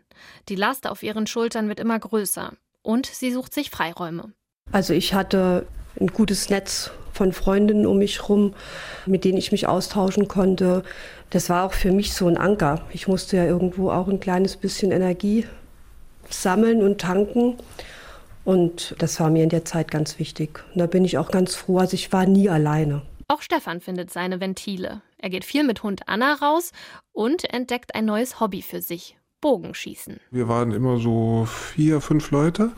Die 0.48 0.54
Last 0.54 0.86
auf 0.86 1.02
ihren 1.02 1.26
Schultern 1.26 1.68
wird 1.68 1.80
immer 1.80 1.98
größer 1.98 2.52
und 2.82 3.06
sie 3.06 3.32
sucht 3.32 3.52
sich 3.52 3.70
Freiräume. 3.70 4.32
Also 4.70 4.94
ich 4.94 5.14
hatte 5.14 5.66
ein 6.00 6.06
gutes 6.06 6.48
Netz 6.48 6.92
von 7.12 7.32
Freundinnen 7.32 7.86
um 7.86 7.98
mich 7.98 8.22
herum, 8.22 8.54
mit 9.04 9.24
denen 9.24 9.36
ich 9.36 9.50
mich 9.50 9.66
austauschen 9.66 10.28
konnte. 10.28 10.84
Das 11.30 11.50
war 11.50 11.64
auch 11.64 11.72
für 11.72 11.90
mich 11.90 12.14
so 12.14 12.28
ein 12.28 12.38
Anker. 12.38 12.82
Ich 12.92 13.08
musste 13.08 13.36
ja 13.36 13.44
irgendwo 13.44 13.90
auch 13.90 14.06
ein 14.06 14.20
kleines 14.20 14.56
bisschen 14.56 14.92
Energie 14.92 15.44
sammeln 16.30 16.84
und 16.84 17.00
tanken. 17.00 17.56
Und 18.44 18.94
das 19.00 19.18
war 19.18 19.28
mir 19.28 19.42
in 19.42 19.50
der 19.50 19.64
Zeit 19.64 19.90
ganz 19.90 20.20
wichtig. 20.20 20.60
Und 20.72 20.78
da 20.78 20.86
bin 20.86 21.04
ich 21.04 21.18
auch 21.18 21.32
ganz 21.32 21.56
froh. 21.56 21.78
Also 21.78 21.94
ich 21.94 22.12
war 22.12 22.26
nie 22.26 22.48
alleine. 22.48 23.02
Auch 23.28 23.42
Stefan 23.42 23.80
findet 23.80 24.10
seine 24.10 24.40
Ventile. 24.40 25.02
Er 25.18 25.30
geht 25.30 25.44
viel 25.44 25.64
mit 25.64 25.82
Hund 25.82 26.02
Anna 26.08 26.34
raus 26.34 26.72
und 27.12 27.44
entdeckt 27.52 27.94
ein 27.94 28.04
neues 28.04 28.40
Hobby 28.40 28.62
für 28.62 28.82
sich: 28.82 29.16
Bogenschießen. 29.40 30.20
Wir 30.30 30.48
waren 30.48 30.72
immer 30.72 30.98
so 30.98 31.46
vier, 31.46 32.00
fünf 32.00 32.30
Leute. 32.30 32.72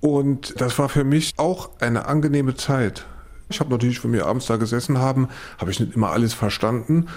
Und 0.00 0.60
das 0.60 0.78
war 0.78 0.88
für 0.88 1.04
mich 1.04 1.34
auch 1.36 1.70
eine 1.80 2.06
angenehme 2.06 2.54
Zeit. 2.54 3.06
Ich 3.48 3.60
habe 3.60 3.70
natürlich, 3.70 4.02
wenn 4.04 4.12
wir 4.12 4.26
abends 4.26 4.46
da 4.46 4.56
gesessen 4.56 4.98
haben, 4.98 5.28
habe 5.58 5.70
ich 5.70 5.80
nicht 5.80 5.94
immer 5.96 6.10
alles 6.10 6.34
verstanden. 6.34 7.08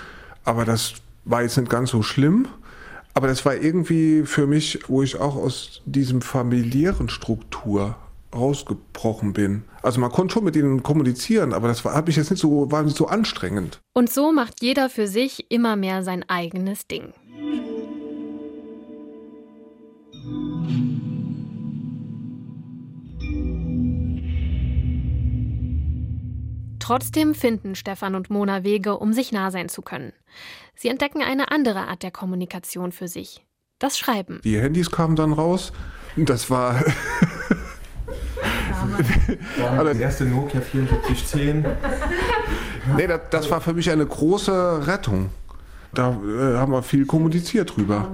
Aber 0.44 0.66
das 0.66 0.94
war 1.26 1.42
jetzt 1.44 1.58
nicht 1.58 1.70
ganz 1.70 1.92
so 1.92 2.02
schlimm. 2.02 2.48
Aber 3.14 3.28
das 3.28 3.46
war 3.46 3.56
irgendwie 3.56 4.24
für 4.26 4.48
mich, 4.48 4.80
wo 4.88 5.04
ich 5.04 5.20
auch 5.20 5.36
aus 5.36 5.82
diesem 5.86 6.22
familiären 6.22 7.10
Struktur 7.10 7.96
rausgebrochen 8.34 9.34
bin. 9.34 9.64
Also 9.82 10.00
man 10.00 10.12
konnte 10.12 10.34
schon 10.34 10.44
mit 10.44 10.56
ihnen 10.56 10.84
kommunizieren, 10.84 11.54
aber 11.54 11.68
das 11.68 11.84
war, 11.86 11.94
hat 11.94 12.08
mich 12.08 12.16
jetzt 12.16 12.30
nicht 12.30 12.40
so, 12.40 12.72
war 12.72 12.84
nicht 12.84 12.98
so 12.98 13.08
anstrengend. 13.08 13.80
Und 13.94 14.12
so 14.12 14.32
macht 14.32 14.62
jeder 14.62 14.90
für 14.90 15.08
sich 15.08 15.50
immer 15.52 15.76
mehr 15.76 16.04
sein 16.04 16.24
eigenes 16.28 16.88
Ding. 16.88 17.14
Trotzdem 26.90 27.36
finden 27.36 27.76
Stefan 27.76 28.16
und 28.16 28.32
Mona 28.32 28.64
Wege, 28.64 28.98
um 28.98 29.14
sich 29.14 29.32
nah 29.32 29.52
sein 29.52 29.70
zu 29.70 29.84
können. 29.84 30.12
Sie 30.74 30.88
entdecken 30.88 31.22
eine 31.22 31.52
andere 31.52 31.88
Art 31.88 32.02
der 32.02 32.10
Kommunikation 32.10 32.92
für 32.92 33.08
sich. 33.08 33.46
Das 33.78 33.98
Schreiben. 34.00 34.42
Die 34.44 34.60
Handys 34.60 34.90
kamen 34.90 35.16
dann 35.16 35.32
raus. 35.32 35.72
Das 36.16 36.50
war 36.50 36.84
das 39.84 39.98
erste 39.98 40.26
Nokia 40.26 40.62
7410. 40.62 41.66
nee, 42.98 43.08
das, 43.08 43.22
das, 43.30 43.52
war 43.52 43.62
für 43.62 43.74
mich 43.74 43.90
eine 43.92 44.06
große 44.06 44.88
Rettung. 44.88 45.30
Da 45.94 46.10
äh, 46.10 46.58
haben 46.58 46.72
wir 46.72 46.84
viel 46.84 47.06
kommuniziert 47.06 47.76
drüber. 47.76 48.12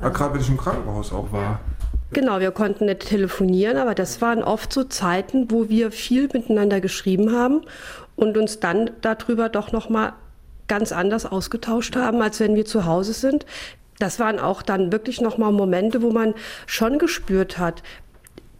Ja, 0.00 0.08
Gerade 0.08 0.34
wenn 0.34 0.40
ich 0.40 0.48
im 0.48 0.56
Krankenhaus 0.56 1.12
auch 1.12 1.32
war. 1.32 1.60
Genau, 2.12 2.40
wir 2.40 2.50
konnten 2.50 2.84
nicht 2.84 3.08
telefonieren, 3.08 3.78
aber 3.78 3.94
das 3.94 4.20
waren 4.20 4.42
oft 4.42 4.72
so 4.72 4.84
Zeiten, 4.84 5.50
wo 5.50 5.70
wir 5.70 5.90
viel 5.90 6.28
miteinander 6.32 6.80
geschrieben 6.80 7.32
haben 7.32 7.62
und 8.16 8.36
uns 8.36 8.60
dann 8.60 8.90
darüber 9.00 9.48
doch 9.48 9.72
noch 9.72 9.88
mal 9.88 10.12
ganz 10.68 10.92
anders 10.92 11.24
ausgetauscht 11.24 11.96
haben, 11.96 12.20
als 12.20 12.38
wenn 12.38 12.54
wir 12.54 12.66
zu 12.66 12.84
Hause 12.84 13.14
sind. 13.14 13.46
Das 13.98 14.18
waren 14.18 14.38
auch 14.38 14.62
dann 14.62 14.92
wirklich 14.92 15.20
noch 15.20 15.38
mal 15.38 15.52
Momente, 15.52 16.02
wo 16.02 16.10
man 16.10 16.34
schon 16.66 16.98
gespürt 16.98 17.58
hat, 17.58 17.82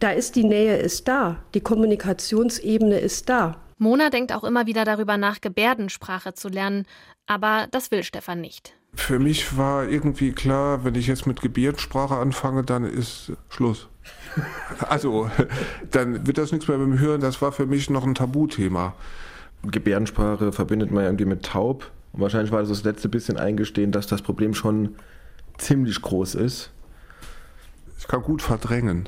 da 0.03 0.11
ist 0.11 0.35
die 0.35 0.43
Nähe 0.43 0.75
ist 0.75 1.07
da, 1.07 1.37
die 1.53 1.61
Kommunikationsebene 1.61 2.99
ist 2.99 3.29
da. 3.29 3.55
Mona 3.77 4.09
denkt 4.09 4.33
auch 4.33 4.43
immer 4.43 4.65
wieder 4.67 4.83
darüber 4.83 5.15
nach, 5.15 5.39
Gebärdensprache 5.39 6.33
zu 6.33 6.49
lernen, 6.49 6.85
aber 7.25 7.67
das 7.71 7.89
will 7.89 8.03
Stefan 8.03 8.41
nicht. 8.41 8.73
Für 8.95 9.17
mich 9.17 9.55
war 9.57 9.87
irgendwie 9.87 10.33
klar, 10.33 10.83
wenn 10.83 10.95
ich 10.95 11.07
jetzt 11.07 11.25
mit 11.25 11.39
Gebärdensprache 11.39 12.15
anfange, 12.15 12.63
dann 12.63 12.83
ist 12.83 13.31
Schluss. 13.49 13.87
Also, 14.89 15.29
dann 15.91 16.27
wird 16.27 16.37
das 16.39 16.51
nichts 16.51 16.67
mehr 16.67 16.77
mit 16.77 16.87
dem 16.87 16.99
Hören. 16.99 17.21
Das 17.21 17.41
war 17.41 17.51
für 17.51 17.67
mich 17.67 17.89
noch 17.89 18.03
ein 18.05 18.15
Tabuthema. 18.15 18.95
Gebärdensprache 19.61 20.51
verbindet 20.51 20.91
man 20.91 21.05
irgendwie 21.05 21.25
mit 21.25 21.45
taub. 21.45 21.91
Und 22.11 22.21
wahrscheinlich 22.21 22.51
war 22.51 22.59
das 22.59 22.69
das 22.69 22.83
letzte 22.83 23.07
bisschen 23.07 23.37
eingestehen, 23.37 23.91
dass 23.91 24.07
das 24.07 24.23
Problem 24.23 24.53
schon 24.53 24.95
ziemlich 25.59 26.01
groß 26.01 26.35
ist. 26.35 26.71
Ich 27.99 28.07
kann 28.07 28.23
gut 28.23 28.41
verdrängen. 28.41 29.07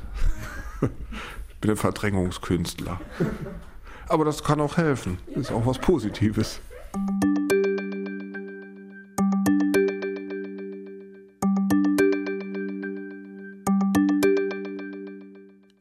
Ich 1.48 1.56
bin 1.60 1.70
ein 1.70 1.76
Verdrängungskünstler. 1.76 3.00
Aber 4.08 4.24
das 4.24 4.44
kann 4.44 4.60
auch 4.60 4.76
helfen. 4.76 5.18
Ist 5.34 5.50
auch 5.50 5.66
was 5.66 5.78
Positives. 5.78 6.60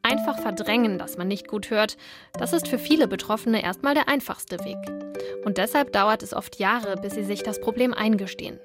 Einfach 0.01 0.39
verdrängen, 0.41 0.97
dass 0.97 1.17
man 1.17 1.27
nicht 1.27 1.47
gut 1.47 1.69
hört, 1.69 1.97
das 2.33 2.53
ist 2.53 2.67
für 2.67 2.79
viele 2.79 3.07
Betroffene 3.07 3.61
erstmal 3.61 3.93
der 3.93 4.07
einfachste 4.07 4.59
Weg. 4.59 4.77
Und 5.43 5.57
deshalb 5.57 5.91
dauert 5.91 6.23
es 6.23 6.33
oft 6.33 6.57
Jahre, 6.57 6.95
bis 6.95 7.13
sie 7.13 7.23
sich 7.23 7.43
das 7.43 7.59
Problem 7.59 7.93
eingestehen. 7.93 8.59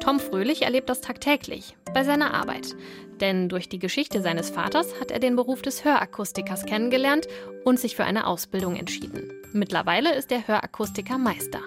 Tom 0.00 0.20
Fröhlich 0.20 0.62
erlebt 0.62 0.88
das 0.88 1.00
tagtäglich 1.00 1.76
bei 1.92 2.04
seiner 2.04 2.34
Arbeit. 2.34 2.74
Denn 3.20 3.48
durch 3.48 3.68
die 3.68 3.78
Geschichte 3.78 4.22
seines 4.22 4.50
Vaters 4.50 4.98
hat 5.00 5.10
er 5.10 5.18
den 5.18 5.36
Beruf 5.36 5.62
des 5.62 5.84
Hörakustikers 5.84 6.64
kennengelernt 6.64 7.26
und 7.64 7.78
sich 7.78 7.96
für 7.96 8.04
eine 8.04 8.26
Ausbildung 8.26 8.76
entschieden. 8.76 9.30
Mittlerweile 9.52 10.14
ist 10.14 10.32
er 10.32 10.46
Hörakustiker 10.48 11.18
Meister. 11.18 11.60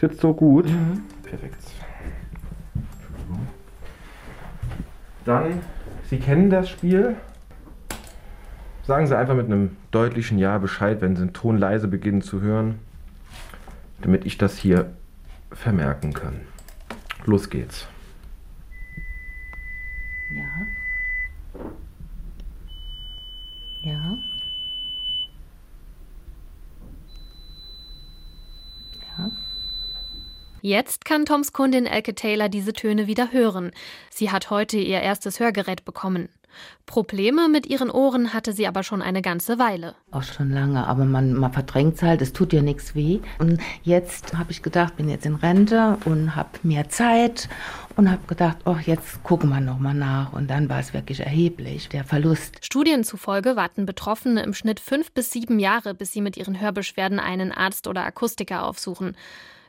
Sitzt 0.00 0.20
so 0.20 0.32
gut. 0.32 0.66
Mhm. 0.66 1.02
Perfekt. 1.22 1.62
Dann, 5.24 5.60
Sie 6.08 6.18
kennen 6.18 6.48
das 6.48 6.68
Spiel. 6.70 7.16
Sagen 8.86 9.06
Sie 9.06 9.16
einfach 9.16 9.34
mit 9.34 9.46
einem 9.46 9.76
deutlichen 9.90 10.38
Ja 10.38 10.58
Bescheid, 10.58 11.00
wenn 11.00 11.14
Sie 11.14 11.22
den 11.22 11.32
Ton 11.34 11.58
leise 11.58 11.86
beginnen 11.86 12.22
zu 12.22 12.40
hören, 12.40 12.78
damit 14.00 14.24
ich 14.24 14.38
das 14.38 14.56
hier 14.56 14.92
vermerken 15.52 16.14
kann. 16.14 16.40
Los 17.26 17.50
geht's. 17.50 17.86
Ja. 20.30 20.66
Ja. 23.82 24.18
Ja. 29.18 29.30
Jetzt 30.62 31.04
kann 31.04 31.24
Toms 31.24 31.52
Kundin 31.52 31.86
Elke 31.86 32.14
Taylor 32.14 32.48
diese 32.48 32.72
Töne 32.72 33.06
wieder 33.06 33.32
hören. 33.32 33.70
Sie 34.10 34.30
hat 34.30 34.50
heute 34.50 34.78
ihr 34.78 35.00
erstes 35.00 35.40
Hörgerät 35.40 35.84
bekommen. 35.84 36.28
Probleme 36.86 37.48
mit 37.48 37.66
ihren 37.66 37.90
Ohren 37.90 38.34
hatte 38.34 38.52
sie 38.52 38.66
aber 38.66 38.82
schon 38.82 39.00
eine 39.02 39.22
ganze 39.22 39.58
Weile. 39.58 39.94
Auch 40.10 40.22
schon 40.22 40.50
lange, 40.50 40.86
aber 40.86 41.04
man, 41.04 41.34
man 41.34 41.52
verdrängt 41.52 41.96
es 41.96 42.02
halt, 42.02 42.20
es 42.20 42.32
tut 42.32 42.52
ja 42.52 42.62
nichts 42.62 42.94
weh. 42.94 43.20
Und 43.38 43.60
jetzt 43.84 44.36
habe 44.36 44.50
ich 44.50 44.62
gedacht, 44.62 44.96
bin 44.96 45.08
jetzt 45.08 45.24
in 45.24 45.36
Rente 45.36 45.98
und 46.04 46.34
habe 46.34 46.48
mehr 46.62 46.88
Zeit 46.88 47.48
und 47.96 48.10
habe 48.10 48.26
gedacht, 48.26 48.58
oh, 48.64 48.76
jetzt 48.84 49.22
gucken 49.22 49.50
wir 49.50 49.60
nochmal 49.60 49.94
nach. 49.94 50.32
Und 50.32 50.48
dann 50.50 50.68
war 50.68 50.80
es 50.80 50.92
wirklich 50.92 51.20
erheblich, 51.20 51.88
der 51.88 52.04
Verlust. 52.04 52.64
Studien 52.64 53.04
zufolge 53.04 53.56
warten 53.56 53.86
Betroffene 53.86 54.42
im 54.42 54.54
Schnitt 54.54 54.80
fünf 54.80 55.12
bis 55.12 55.30
sieben 55.30 55.58
Jahre, 55.58 55.94
bis 55.94 56.12
sie 56.12 56.20
mit 56.20 56.36
ihren 56.36 56.60
Hörbeschwerden 56.60 57.20
einen 57.20 57.52
Arzt 57.52 57.86
oder 57.86 58.04
Akustiker 58.04 58.64
aufsuchen. 58.64 59.16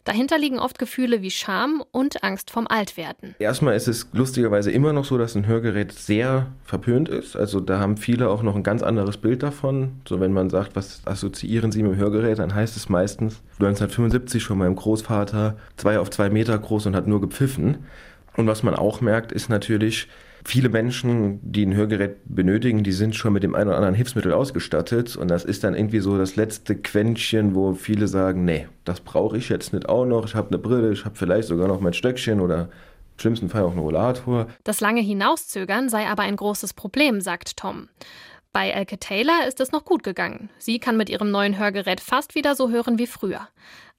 Dahinter 0.04 0.40
liegen 0.40 0.60
oft 0.60 0.80
Gefühle 0.80 1.22
wie 1.22 1.30
Scham 1.30 1.84
und 1.92 2.24
Angst 2.24 2.50
vom 2.50 2.68
Altwerden. 2.68 3.36
Erstmal 3.40 3.76
ist 3.76 3.88
es 3.88 4.08
lustigerweise 4.14 4.72
immer 4.72 4.94
noch 4.94 5.06
so, 5.06 5.18
dass 5.18 5.36
ein 5.36 5.46
Hörgerät 5.46 5.92
sehr 5.92 6.48
verpönt 6.64 7.08
ist. 7.08 7.36
Also 7.36 7.60
da 7.60 7.80
haben 7.80 7.98
viele 7.98 8.30
auch 8.30 8.42
noch 8.42 8.56
ein 8.56 8.64
ganz 8.64 8.82
anderes 8.82 9.18
Bild 9.18 9.44
davon. 9.44 10.02
So 10.08 10.20
wenn 10.20 10.34
man 10.34 10.50
sagt, 10.50 10.76
was 10.76 11.02
assoziieren 11.06 11.72
Sie 11.72 11.84
mit 11.84 11.94
dem 11.94 11.98
Hörgerät, 11.98 12.40
dann 12.40 12.56
heißt 12.56 12.76
es 12.78 12.90
meistens 12.90 13.42
1975 13.60 14.44
von 14.44 14.58
meinem 14.58 14.76
Großvater, 14.76 15.58
zwei 15.78 16.00
auf 16.00 16.10
zwei 16.10 16.30
Meter 16.30 16.58
groß 16.58 16.88
und 16.88 16.96
hat 16.96 17.08
nur 17.08 17.22
gepfiffen. 17.22 17.86
Und 18.36 18.48
was 18.48 18.64
man 18.64 18.76
auch 18.76 19.02
merkt, 19.02 19.32
ist 19.32 19.50
natürlich, 19.50 20.08
Viele 20.44 20.70
Menschen, 20.70 21.40
die 21.44 21.66
ein 21.66 21.76
Hörgerät 21.76 22.18
benötigen, 22.26 22.84
die 22.84 22.92
sind 22.92 23.16
schon 23.16 23.34
mit 23.34 23.44
dem 23.44 23.56
einen 23.56 23.68
oder 23.68 23.78
anderen 23.78 23.96
Hilfsmittel 23.96 24.34
ausgestattet 24.34 25.16
und 25.16 25.30
das 25.30 25.46
ist 25.46 25.64
dann 25.64 25.76
irgendwie 25.76 26.00
so 26.00 26.18
das 26.18 26.36
letzte 26.36 26.76
Quäntchen, 26.76 27.56
wo 27.56 27.74
viele 27.74 28.08
sagen, 28.08 28.46
nee, 28.46 28.68
das 28.84 29.02
brauche 29.02 29.38
ich 29.38 29.50
jetzt 29.50 29.74
nicht 29.74 29.88
auch 29.88 30.06
noch. 30.06 30.26
Ich 30.26 30.36
habe 30.36 30.50
eine 30.50 30.58
Brille, 30.58 30.92
ich 30.92 31.06
habe 31.06 31.16
vielleicht 31.16 31.48
sogar 31.48 31.68
noch 31.68 31.80
mein 31.80 31.94
Stöckchen 31.94 32.40
oder 32.40 32.64
im 32.64 33.20
schlimmsten 33.20 33.50
Fall 33.50 33.64
auch 33.64 33.72
einen 33.72 33.80
Rollator. 33.80 34.48
Das 34.64 34.82
lange 34.82 35.02
Hinauszögern 35.02 35.90
sei 35.90 36.08
aber 36.08 36.24
ein 36.24 36.36
großes 36.36 36.74
Problem, 36.74 37.22
sagt 37.22 37.58
Tom. 37.58 37.90
Bei 38.54 38.70
Elke 38.70 38.98
Taylor 38.98 39.48
ist 39.48 39.62
es 39.62 39.72
noch 39.72 39.86
gut 39.86 40.04
gegangen. 40.04 40.50
Sie 40.58 40.80
kann 40.80 40.98
mit 40.98 41.10
ihrem 41.10 41.32
neuen 41.32 41.58
Hörgerät 41.58 42.02
fast 42.02 42.36
wieder 42.36 42.54
so 42.54 42.70
hören 42.70 43.00
wie 43.00 43.08
früher. 43.08 43.48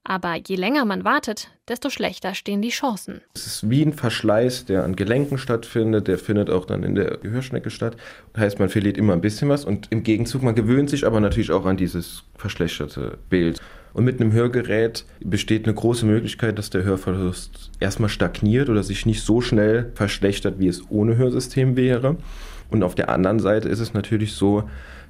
Aber 0.04 0.34
je 0.36 0.56
länger 0.56 0.84
man 0.84 1.04
wartet, 1.04 1.50
desto 1.68 1.88
schlechter 1.88 2.34
stehen 2.34 2.60
die 2.60 2.70
Chancen. 2.70 3.20
Es 3.34 3.46
ist 3.46 3.70
wie 3.70 3.82
ein 3.82 3.92
Verschleiß, 3.92 4.64
der 4.64 4.84
an 4.84 4.96
Gelenken 4.96 5.38
stattfindet, 5.38 6.08
der 6.08 6.18
findet 6.18 6.50
auch 6.50 6.64
dann 6.64 6.82
in 6.82 6.96
der 6.96 7.18
Gehörschnecke 7.18 7.70
statt. 7.70 7.96
Das 8.32 8.42
heißt, 8.42 8.58
man 8.58 8.68
verliert 8.68 8.98
immer 8.98 9.12
ein 9.12 9.20
bisschen 9.20 9.48
was 9.48 9.64
und 9.64 9.86
im 9.90 10.02
Gegenzug, 10.02 10.42
man 10.42 10.56
gewöhnt 10.56 10.90
sich 10.90 11.06
aber 11.06 11.20
natürlich 11.20 11.52
auch 11.52 11.66
an 11.66 11.76
dieses 11.76 12.24
verschlechterte 12.34 13.18
Bild. 13.30 13.60
Und 13.92 14.04
mit 14.04 14.20
einem 14.20 14.32
Hörgerät 14.32 15.04
besteht 15.20 15.66
eine 15.66 15.74
große 15.74 16.06
Möglichkeit, 16.06 16.58
dass 16.58 16.70
der 16.70 16.82
Hörverlust 16.82 17.70
erstmal 17.78 18.08
stagniert 18.08 18.70
oder 18.70 18.82
sich 18.82 19.06
nicht 19.06 19.22
so 19.22 19.40
schnell 19.40 19.92
verschlechtert, 19.94 20.58
wie 20.58 20.68
es 20.68 20.82
ohne 20.90 21.16
Hörsystem 21.16 21.76
wäre. 21.76 22.16
Und 22.70 22.82
auf 22.82 22.94
der 22.94 23.10
anderen 23.10 23.38
Seite 23.38 23.68
ist 23.68 23.80
es 23.80 23.92
natürlich 23.92 24.32
so, 24.32 24.64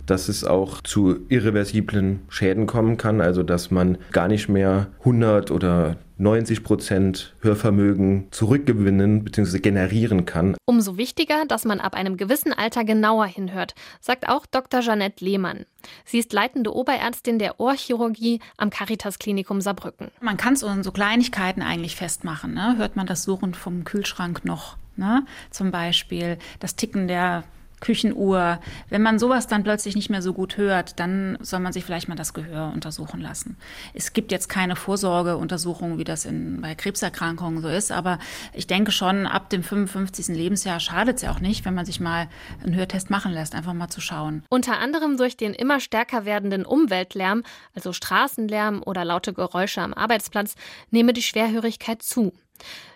dass 0.06 0.28
es 0.28 0.44
auch 0.44 0.80
zu 0.82 1.21
irreversiblen 1.28 2.21
Schäden 2.28 2.66
kommen 2.66 2.97
kann, 2.97 3.21
also 3.21 3.42
dass 3.42 3.71
man 3.71 3.99
gar 4.11 4.28
nicht 4.28 4.49
mehr 4.49 4.88
100 5.00 5.50
oder 5.50 5.97
90 6.18 6.62
Prozent 6.62 7.35
Hörvermögen 7.40 8.28
zurückgewinnen 8.30 9.25
bzw. 9.25 9.59
generieren 9.59 10.25
kann. 10.25 10.56
Umso 10.66 10.97
wichtiger, 10.97 11.44
dass 11.47 11.64
man 11.64 11.80
ab 11.80 11.94
einem 11.94 12.16
gewissen 12.16 12.52
Alter 12.52 12.85
genauer 12.85 13.26
hinhört, 13.26 13.75
sagt 14.00 14.28
auch 14.28 14.47
Dr. 14.47 14.80
Janette 14.80 15.25
Lehmann. 15.25 15.66
Sie 16.04 16.18
ist 16.18 16.32
leitende 16.32 16.75
Oberärztin 16.75 17.38
der 17.40 17.59
Ohrchirurgie 17.59 18.40
am 18.56 18.71
Caritas 18.71 19.18
Klinikum 19.18 19.61
Saarbrücken. 19.61 20.11
Man 20.21 20.37
kann 20.37 20.54
es 20.54 20.62
an 20.62 20.85
so 20.85 20.92
Kleinigkeiten 20.92 21.62
eigentlich 21.62 21.97
festmachen. 21.97 22.54
Ne? 22.54 22.76
Hört 22.78 22.94
man 22.94 23.06
das 23.06 23.25
Suchen 23.25 23.54
vom 23.54 23.85
Kühlschrank 23.85 24.44
noch? 24.44 24.76
Ne? 24.97 25.25
Zum 25.50 25.73
Beispiel 25.73 26.38
das 26.61 26.76
Ticken 26.76 27.09
der 27.09 27.42
Küchenuhr. 27.83 28.61
Wenn 28.89 29.03
man 29.03 29.19
sowas 29.19 29.49
dann 29.49 29.65
plötzlich 29.65 29.95
nicht 29.97 30.09
mehr 30.09 30.23
so 30.23 30.33
gut 30.33 30.57
hört, 30.57 30.99
dann 30.99 31.37
soll 31.41 31.61
man 31.61 31.73
sich 31.73 31.85
vielleicht 31.85 32.09
mal 32.09 32.15
das 32.15 32.33
Gehör 32.33 32.73
untersuchen 32.73 33.21
lassen. 33.21 33.59
Es 33.93 34.15
gibt 34.15 34.33
jetzt 34.33 34.49
keine 34.49 34.77
Vorsorgeuntersuchung, 34.77 35.99
wie 35.99 36.05
das 36.05 36.25
in, 36.25 36.62
bei 36.62 36.75
Krebserkrankungen 36.75 37.61
so 37.61 37.69
ist, 37.69 37.93
aber 37.93 38.19
ich 38.55 38.67
denke 38.67 38.93
schon, 38.93 39.27
ab 39.27 39.51
dem 39.51 39.62
55. 39.62 40.28
Lebensjahr 40.28 40.80
schadet 40.80 41.17
es 41.17 41.23
ja 41.23 41.33
auch 41.33 41.41
nicht, 41.41 41.65
wenn 41.65 41.75
man 41.75 41.85
sich 41.85 42.00
mal 42.00 42.28
einen 42.63 42.75
Hörtest 42.75 43.11
machen 43.11 43.33
lässt, 43.33 43.54
einfach 43.54 43.75
mal 43.75 43.89
zu 43.89 44.00
schauen. 44.00 44.45
Unter 44.49 44.78
anderem 44.78 45.17
durch 45.17 45.37
den 45.37 45.52
immer 45.52 45.80
stärker 45.80 46.25
werdenden 46.25 46.65
Umweltlärm, 46.65 47.43
also 47.75 47.93
Straßenlärm 47.93 48.83
oder 48.87 49.04
laute 49.04 49.33
Geräusche 49.33 49.83
am 49.83 49.93
Arbeitsplatz, 49.93 50.54
nehme 50.91 51.13
die 51.13 51.23
Schwerhörigkeit 51.23 52.00
zu. 52.02 52.33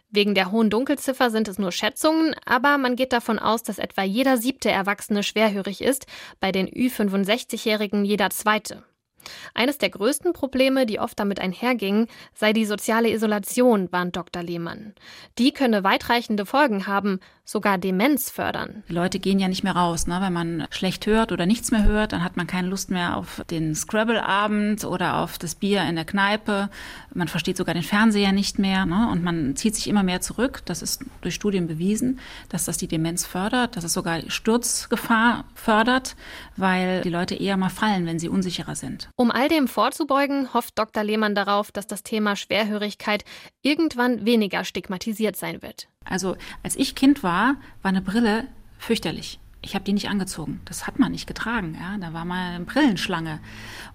Wegen 0.09 0.35
der 0.35 0.53
hohen 0.53 0.71
Dunkelziffer 0.71 1.31
sind 1.31 1.49
es 1.49 1.59
nur 1.59 1.73
Schätzungen, 1.73 2.35
aber 2.45 2.79
man 2.79 2.97
geht 2.97 3.12
davon 3.12 3.38
aus, 3.38 3.62
dass 3.62 3.79
etwa 3.79 4.03
jeder 4.03 4.38
siebte 4.38 4.71
Erwachsene 4.71 5.23
schwerhörig 5.23 5.83
ist, 5.83 6.07
bei 6.40 6.53
den 6.53 6.69
Ü65-Jährigen 6.69 8.05
jeder 8.05 8.31
zweite. 8.31 8.85
Eines 9.55 9.79
der 9.79 9.91
größten 9.91 10.33
Probleme, 10.33 10.87
die 10.87 11.01
oft 11.01 11.19
damit 11.19 11.41
einhergingen, 11.41 12.07
sei 12.35 12.53
die 12.53 12.65
soziale 12.65 13.11
Isolation, 13.11 13.91
warnt 13.93 14.17
Dr. 14.17 14.43
Lehmann. 14.43 14.95
Die 15.39 15.53
könne 15.53 15.85
weitreichende 15.85 16.47
Folgen 16.47 16.87
haben, 16.87 17.21
sogar 17.47 17.79
Demenz 17.79 18.29
fördern. 18.29 18.83
Die 18.89 18.93
Leute 18.93 19.21
gehen 19.21 19.39
ja 19.39 19.47
nicht 19.47 19.62
mehr 19.62 19.77
raus. 19.77 20.09
Ne? 20.09 20.19
Wenn 20.21 20.33
man 20.33 20.67
schlecht 20.71 21.07
hört 21.07 21.31
oder 21.31 21.47
nichts 21.47 21.71
mehr 21.71 21.85
hört, 21.85 22.12
dann 22.12 22.25
hat 22.25 22.37
man 22.37 22.49
keine 22.49 22.69
Lust 22.69 22.91
mehr 22.91 23.17
auf 23.17 23.41
den 23.51 23.75
Scrabble-Abend 23.75 24.85
oder 24.85 25.19
auf 25.19 25.39
das 25.39 25.55
Bier 25.55 25.83
in 25.85 25.95
der 25.95 26.05
Kneipe. 26.05 26.69
Man 27.15 27.29
versteht 27.29 27.57
sogar 27.57 27.75
den 27.75 27.85
Fernseher 27.85 28.33
nicht 28.33 28.59
mehr 28.59 28.85
ne? 28.85 29.09
und 29.12 29.23
man 29.23 29.55
zieht 29.55 29.77
sich 29.77 29.89
immer 29.89 30.03
mehr 30.03 30.21
zurück. 30.21 30.62
Das 30.65 30.83
ist 30.83 31.05
durch 31.21 31.37
Studien 31.37 31.69
bewiesen, 31.69 32.19
dass 32.49 32.65
das 32.65 32.79
die 32.79 32.89
Demenz 32.89 33.25
fördert, 33.25 33.77
dass 33.77 33.85
es 33.85 33.93
sogar 33.93 34.21
Sturzgefahr 34.29 35.45
fördert, 35.55 36.17
weil 36.57 37.03
die 37.03 37.11
Leute 37.11 37.37
eher 37.37 37.57
mal 37.57 37.69
fallen, 37.69 38.07
wenn 38.07 38.19
sie 38.19 38.29
unsicherer 38.29 38.75
sind. 38.75 39.09
Um 39.19 39.31
all 39.31 39.49
dem 39.49 39.67
vorzubeugen, 39.67 40.53
hofft 40.53 40.79
Dr. 40.79 41.03
Lehmann 41.03 41.35
darauf, 41.35 41.73
dass 41.73 41.87
das 41.87 42.03
Thema 42.03 42.37
Schwerhörigkeit 42.37 43.25
irgendwann 43.63 44.27
weniger 44.27 44.63
stigmatisiert 44.65 45.37
sein 45.37 45.63
wird. 45.63 45.89
Also 46.05 46.37
als 46.63 46.77
ich 46.77 46.95
Kind 46.95 47.23
war, 47.23 47.57
war 47.81 47.89
eine 47.89 48.03
Brille 48.03 48.47
fürchterlich. 48.79 49.41
Ich 49.62 49.75
habe 49.75 49.85
die 49.85 49.92
nicht 49.92 50.09
angezogen. 50.09 50.61
Das 50.64 50.87
hat 50.87 50.99
man 50.99 51.11
nicht 51.11 51.27
getragen. 51.27 51.77
Ja? 51.81 51.99
Da 51.99 52.12
war 52.12 52.25
mal 52.25 52.55
eine 52.55 52.64
Brillenschlange. 52.64 53.40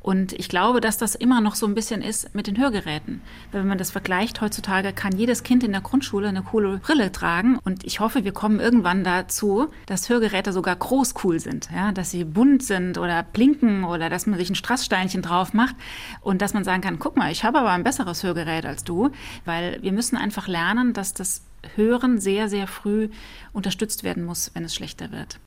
Und 0.02 0.34
ich 0.34 0.50
glaube, 0.50 0.82
dass 0.82 0.98
das 0.98 1.16
immer 1.16 1.40
noch 1.40 1.56
so 1.56 1.66
ein 1.66 1.76
bisschen 1.76 2.02
ist 2.02 2.36
mit 2.36 2.48
den 2.48 2.58
Hörgeräten. 2.58 3.22
Wenn 3.52 3.68
man 3.68 3.78
das 3.78 3.92
vergleicht, 3.92 4.42
heutzutage 4.42 4.92
kann 4.92 5.16
jedes 5.16 5.44
Kind 5.44 5.64
in 5.64 5.72
der 5.72 5.82
Grundschule 5.82 6.28
eine 6.28 6.42
coole 6.42 6.80
Brille 6.80 7.12
tragen. 7.12 7.58
Und 7.64 7.86
ich 7.86 8.00
hoffe, 8.02 8.26
wir 8.26 8.34
kommen 8.34 8.60
irgendwann 8.60 9.04
dazu, 9.04 9.70
dass 9.86 10.10
Hörgeräte 10.10 10.52
sogar 10.52 10.76
groß 10.76 11.14
cool 11.24 11.40
sind. 11.40 11.70
Ja? 11.74 11.92
Dass 11.94 12.12
sie 12.12 12.26
bunt 12.26 12.64
sind 12.64 12.98
oder 12.98 13.24
blinken 13.24 13.86
oder 13.86 14.10
dass 14.10 14.26
man 14.26 14.38
sich 14.40 14.50
ein 14.50 14.56
Strasssteinchen 14.56 15.22
drauf 15.22 15.54
macht 15.54 15.76
und 16.20 16.42
dass 16.42 16.54
man 16.54 16.64
sagen 16.66 16.82
kann, 16.82 17.00
guck 17.00 17.16
mal, 17.16 17.32
ich 17.32 17.46
habe 17.46 17.60
aber 17.60 17.72
ein 17.72 17.84
besseres 17.84 18.24
Hörgerät 18.24 18.66
als 18.66 18.84
du. 18.84 19.12
Weil 19.46 19.82
wir 19.82 19.94
müssen 19.94 20.18
einfach 20.18 20.48
lernen, 20.48 20.94
dass 20.94 21.14
das 21.14 21.44
Hören 21.76 22.20
sehr, 22.20 22.50
sehr 22.50 22.68
früh 22.68 23.10
unterstützt 23.54 24.04
werden 24.04 24.24
muss, 24.24 24.52
wenn 24.54 24.64
es 24.64 24.76
schlechter 24.76 25.12
wird. 25.12 25.40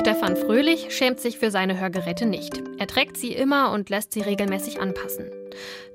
Stefan 0.00 0.36
Fröhlich 0.36 0.96
schämt 0.96 1.20
sich 1.20 1.38
für 1.38 1.50
seine 1.50 1.78
Hörgeräte 1.78 2.24
nicht. 2.24 2.62
Er 2.78 2.86
trägt 2.86 3.16
sie 3.16 3.32
immer 3.32 3.72
und 3.72 3.90
lässt 3.90 4.12
sie 4.12 4.20
regelmäßig 4.20 4.80
anpassen. 4.80 5.26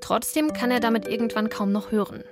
Trotzdem 0.01 0.53
kann 0.53 0.71
er 0.71 0.79
damit 0.79 1.07
irgendwann 1.07 1.49
kaum 1.49 1.71
noch 1.71 1.91
hören. 1.91 2.23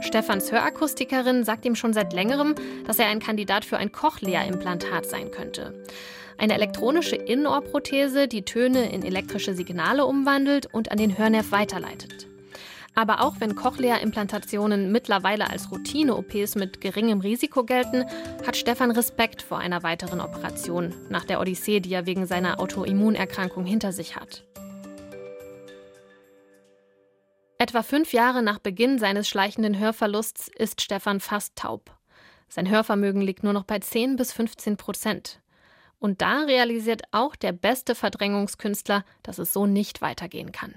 Stefans 0.00 0.52
Hörakustikerin 0.52 1.44
sagt 1.44 1.64
ihm 1.64 1.74
schon 1.74 1.92
seit 1.92 2.12
längerem, 2.12 2.54
dass 2.86 2.98
er 2.98 3.06
ein 3.06 3.20
Kandidat 3.20 3.64
für 3.64 3.78
ein 3.78 3.92
Cochlea-Implantat 3.92 5.06
sein 5.06 5.30
könnte. 5.30 5.82
Eine 6.38 6.54
elektronische 6.54 7.16
Innenohrprothese, 7.16 8.28
die 8.28 8.42
Töne 8.42 8.92
in 8.92 9.02
elektrische 9.02 9.54
Signale 9.54 10.04
umwandelt 10.04 10.66
und 10.66 10.90
an 10.90 10.98
den 10.98 11.16
Hörnerv 11.16 11.50
weiterleitet. 11.50 12.26
Aber 12.94 13.22
auch 13.22 13.36
wenn 13.40 13.54
Cochlea-Implantationen 13.54 14.90
mittlerweile 14.90 15.50
als 15.50 15.70
Routine-OPs 15.70 16.54
mit 16.54 16.80
geringem 16.80 17.20
Risiko 17.20 17.64
gelten, 17.64 18.04
hat 18.46 18.56
Stefan 18.56 18.90
Respekt 18.90 19.42
vor 19.42 19.58
einer 19.58 19.82
weiteren 19.82 20.20
Operation 20.20 20.94
nach 21.10 21.24
der 21.24 21.40
Odyssee, 21.40 21.80
die 21.80 21.92
er 21.92 22.06
wegen 22.06 22.26
seiner 22.26 22.58
Autoimmunerkrankung 22.58 23.66
hinter 23.66 23.92
sich 23.92 24.16
hat. 24.16 24.44
Etwa 27.58 27.82
fünf 27.82 28.12
Jahre 28.12 28.42
nach 28.42 28.58
Beginn 28.58 28.98
seines 28.98 29.28
schleichenden 29.28 29.78
Hörverlusts 29.78 30.48
ist 30.56 30.82
Stefan 30.82 31.20
fast 31.20 31.56
taub. 31.56 31.90
Sein 32.48 32.68
Hörvermögen 32.68 33.22
liegt 33.22 33.42
nur 33.42 33.52
noch 33.52 33.64
bei 33.64 33.78
10 33.78 34.16
bis 34.16 34.32
15 34.32 34.76
Prozent. 34.76 35.40
Und 35.98 36.20
da 36.20 36.40
realisiert 36.42 37.02
auch 37.10 37.36
der 37.36 37.52
beste 37.52 37.94
Verdrängungskünstler, 37.94 39.04
dass 39.22 39.38
es 39.38 39.52
so 39.52 39.66
nicht 39.66 40.02
weitergehen 40.02 40.52
kann. 40.52 40.74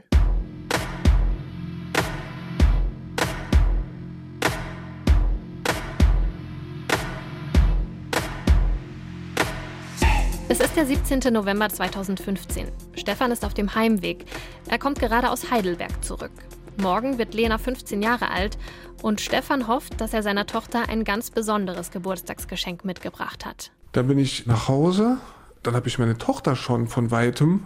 Es 10.51 10.59
ist 10.59 10.75
der 10.75 10.87
17. 10.87 11.31
November 11.31 11.69
2015. 11.69 12.71
Stefan 12.95 13.31
ist 13.31 13.45
auf 13.45 13.53
dem 13.53 13.75
Heimweg. 13.75 14.25
Er 14.67 14.79
kommt 14.79 14.99
gerade 14.99 15.29
aus 15.29 15.51
Heidelberg 15.51 16.03
zurück. 16.03 16.31
Morgen 16.77 17.19
wird 17.19 17.35
Lena 17.35 17.59
15 17.59 18.01
Jahre 18.01 18.31
alt 18.31 18.57
und 19.03 19.21
Stefan 19.21 19.67
hofft, 19.67 20.01
dass 20.01 20.13
er 20.13 20.23
seiner 20.23 20.47
Tochter 20.47 20.89
ein 20.89 21.03
ganz 21.03 21.29
besonderes 21.29 21.91
Geburtstagsgeschenk 21.91 22.83
mitgebracht 22.83 23.45
hat. 23.45 23.71
Dann 23.91 24.07
bin 24.07 24.19
ich 24.19 24.45
nach 24.45 24.67
Hause, 24.67 25.17
dann 25.63 25.75
habe 25.75 25.87
ich 25.87 25.99
meine 25.99 26.17
Tochter 26.17 26.55
schon 26.55 26.87
von 26.87 27.11
weitem, 27.11 27.65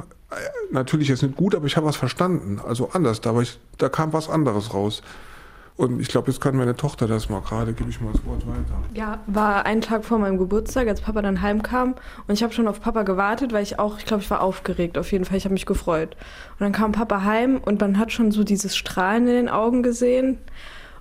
natürlich 0.71 1.07
jetzt 1.07 1.21
nicht 1.23 1.35
gut, 1.35 1.55
aber 1.55 1.65
ich 1.65 1.77
habe 1.77 1.85
was 1.85 1.95
verstanden, 1.95 2.59
also 2.65 2.89
anders, 2.93 3.21
da, 3.21 3.39
ich, 3.39 3.59
da 3.77 3.89
kam 3.89 4.13
was 4.13 4.29
anderes 4.29 4.73
raus. 4.73 5.01
Und 5.75 5.99
ich 5.99 6.07
glaube, 6.07 6.29
jetzt 6.29 6.39
kann 6.39 6.55
meine 6.55 6.75
Tochter 6.75 7.07
das 7.07 7.29
mal 7.29 7.41
gerade, 7.41 7.73
gebe 7.73 7.89
ich 7.89 7.99
mal 7.99 8.11
das 8.13 8.23
Wort 8.25 8.45
weiter. 8.45 8.77
Ja, 8.93 9.19
war 9.25 9.65
ein 9.65 9.81
Tag 9.81 10.05
vor 10.05 10.19
meinem 10.19 10.37
Geburtstag, 10.37 10.87
als 10.87 11.01
Papa 11.01 11.23
dann 11.23 11.41
heimkam. 11.41 11.95
Und 12.27 12.33
ich 12.35 12.43
habe 12.43 12.53
schon 12.53 12.67
auf 12.67 12.79
Papa 12.79 13.01
gewartet, 13.01 13.53
weil 13.53 13.63
ich 13.63 13.79
auch, 13.79 13.97
ich 13.97 14.05
glaube, 14.05 14.21
ich 14.21 14.29
war 14.29 14.41
aufgeregt 14.41 14.99
auf 14.99 15.11
jeden 15.11 15.25
Fall. 15.25 15.37
Ich 15.37 15.45
habe 15.45 15.53
mich 15.53 15.65
gefreut. 15.65 16.15
Und 16.51 16.59
dann 16.59 16.73
kam 16.73 16.91
Papa 16.91 17.23
heim 17.23 17.57
und 17.57 17.81
man 17.81 17.97
hat 17.97 18.11
schon 18.11 18.31
so 18.31 18.43
dieses 18.43 18.77
Strahlen 18.77 19.27
in 19.27 19.33
den 19.33 19.49
Augen 19.49 19.81
gesehen. 19.81 20.37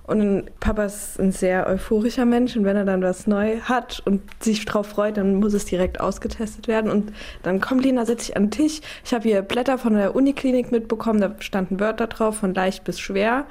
Und 0.05 0.59
Papa 0.59 0.83
ist 0.83 1.17
ein 1.17 1.31
sehr 1.31 1.65
euphorischer 1.65 2.25
Mensch 2.25 2.57
und 2.57 2.65
wenn 2.65 2.75
er 2.75 2.83
dann 2.83 3.01
was 3.01 3.25
neu 3.25 3.59
hat 3.61 4.01
und 4.03 4.21
sich 4.43 4.65
drauf 4.65 4.87
freut, 4.87 5.15
dann 5.15 5.35
muss 5.35 5.53
es 5.53 5.63
direkt 5.63 6.01
ausgetestet 6.01 6.67
werden. 6.67 6.91
Und 6.91 7.13
dann 7.41 7.61
kommt 7.61 7.85
Lena, 7.85 8.05
setzt 8.05 8.25
sich 8.25 8.35
an 8.35 8.45
den 8.45 8.51
Tisch. 8.51 8.81
Ich 9.05 9.13
habe 9.13 9.23
hier 9.23 9.41
Blätter 9.41 9.77
von 9.77 9.93
der 9.93 10.13
Uniklinik 10.13 10.73
mitbekommen, 10.73 11.21
da 11.21 11.35
standen 11.39 11.79
Wörter 11.79 12.07
drauf, 12.07 12.37
von 12.37 12.53
leicht 12.53 12.83
bis 12.83 12.99
schwer. 12.99 13.45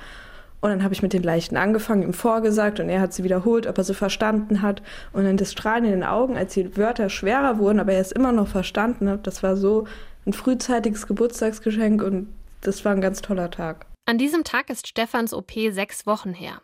Und 0.60 0.70
dann 0.70 0.84
habe 0.84 0.92
ich 0.92 1.02
mit 1.02 1.14
den 1.14 1.22
Leichten 1.22 1.56
angefangen, 1.56 2.02
ihm 2.02 2.12
vorgesagt 2.12 2.78
und 2.80 2.88
er 2.88 3.00
hat 3.00 3.14
sie 3.14 3.24
wiederholt, 3.24 3.66
ob 3.66 3.78
er 3.78 3.84
sie 3.84 3.94
verstanden 3.94 4.60
hat. 4.60 4.82
Und 5.12 5.24
dann 5.24 5.38
das 5.38 5.52
Strahlen 5.52 5.86
in 5.86 5.90
den 5.90 6.04
Augen, 6.04 6.36
als 6.36 6.52
die 6.52 6.76
Wörter 6.76 7.08
schwerer 7.08 7.58
wurden, 7.58 7.80
aber 7.80 7.94
er 7.94 8.00
es 8.00 8.12
immer 8.12 8.30
noch 8.30 8.46
verstanden 8.46 9.08
hat, 9.08 9.26
das 9.26 9.42
war 9.42 9.56
so 9.56 9.86
ein 10.26 10.34
frühzeitiges 10.34 11.06
Geburtstagsgeschenk 11.06 12.02
und 12.02 12.28
das 12.60 12.84
war 12.84 12.92
ein 12.92 13.00
ganz 13.00 13.22
toller 13.22 13.50
Tag. 13.50 13.86
An 14.04 14.18
diesem 14.18 14.42
Tag 14.42 14.68
ist 14.68 14.88
Stefans 14.88 15.32
OP 15.32 15.52
sechs 15.70 16.06
Wochen 16.06 16.34
her. 16.34 16.60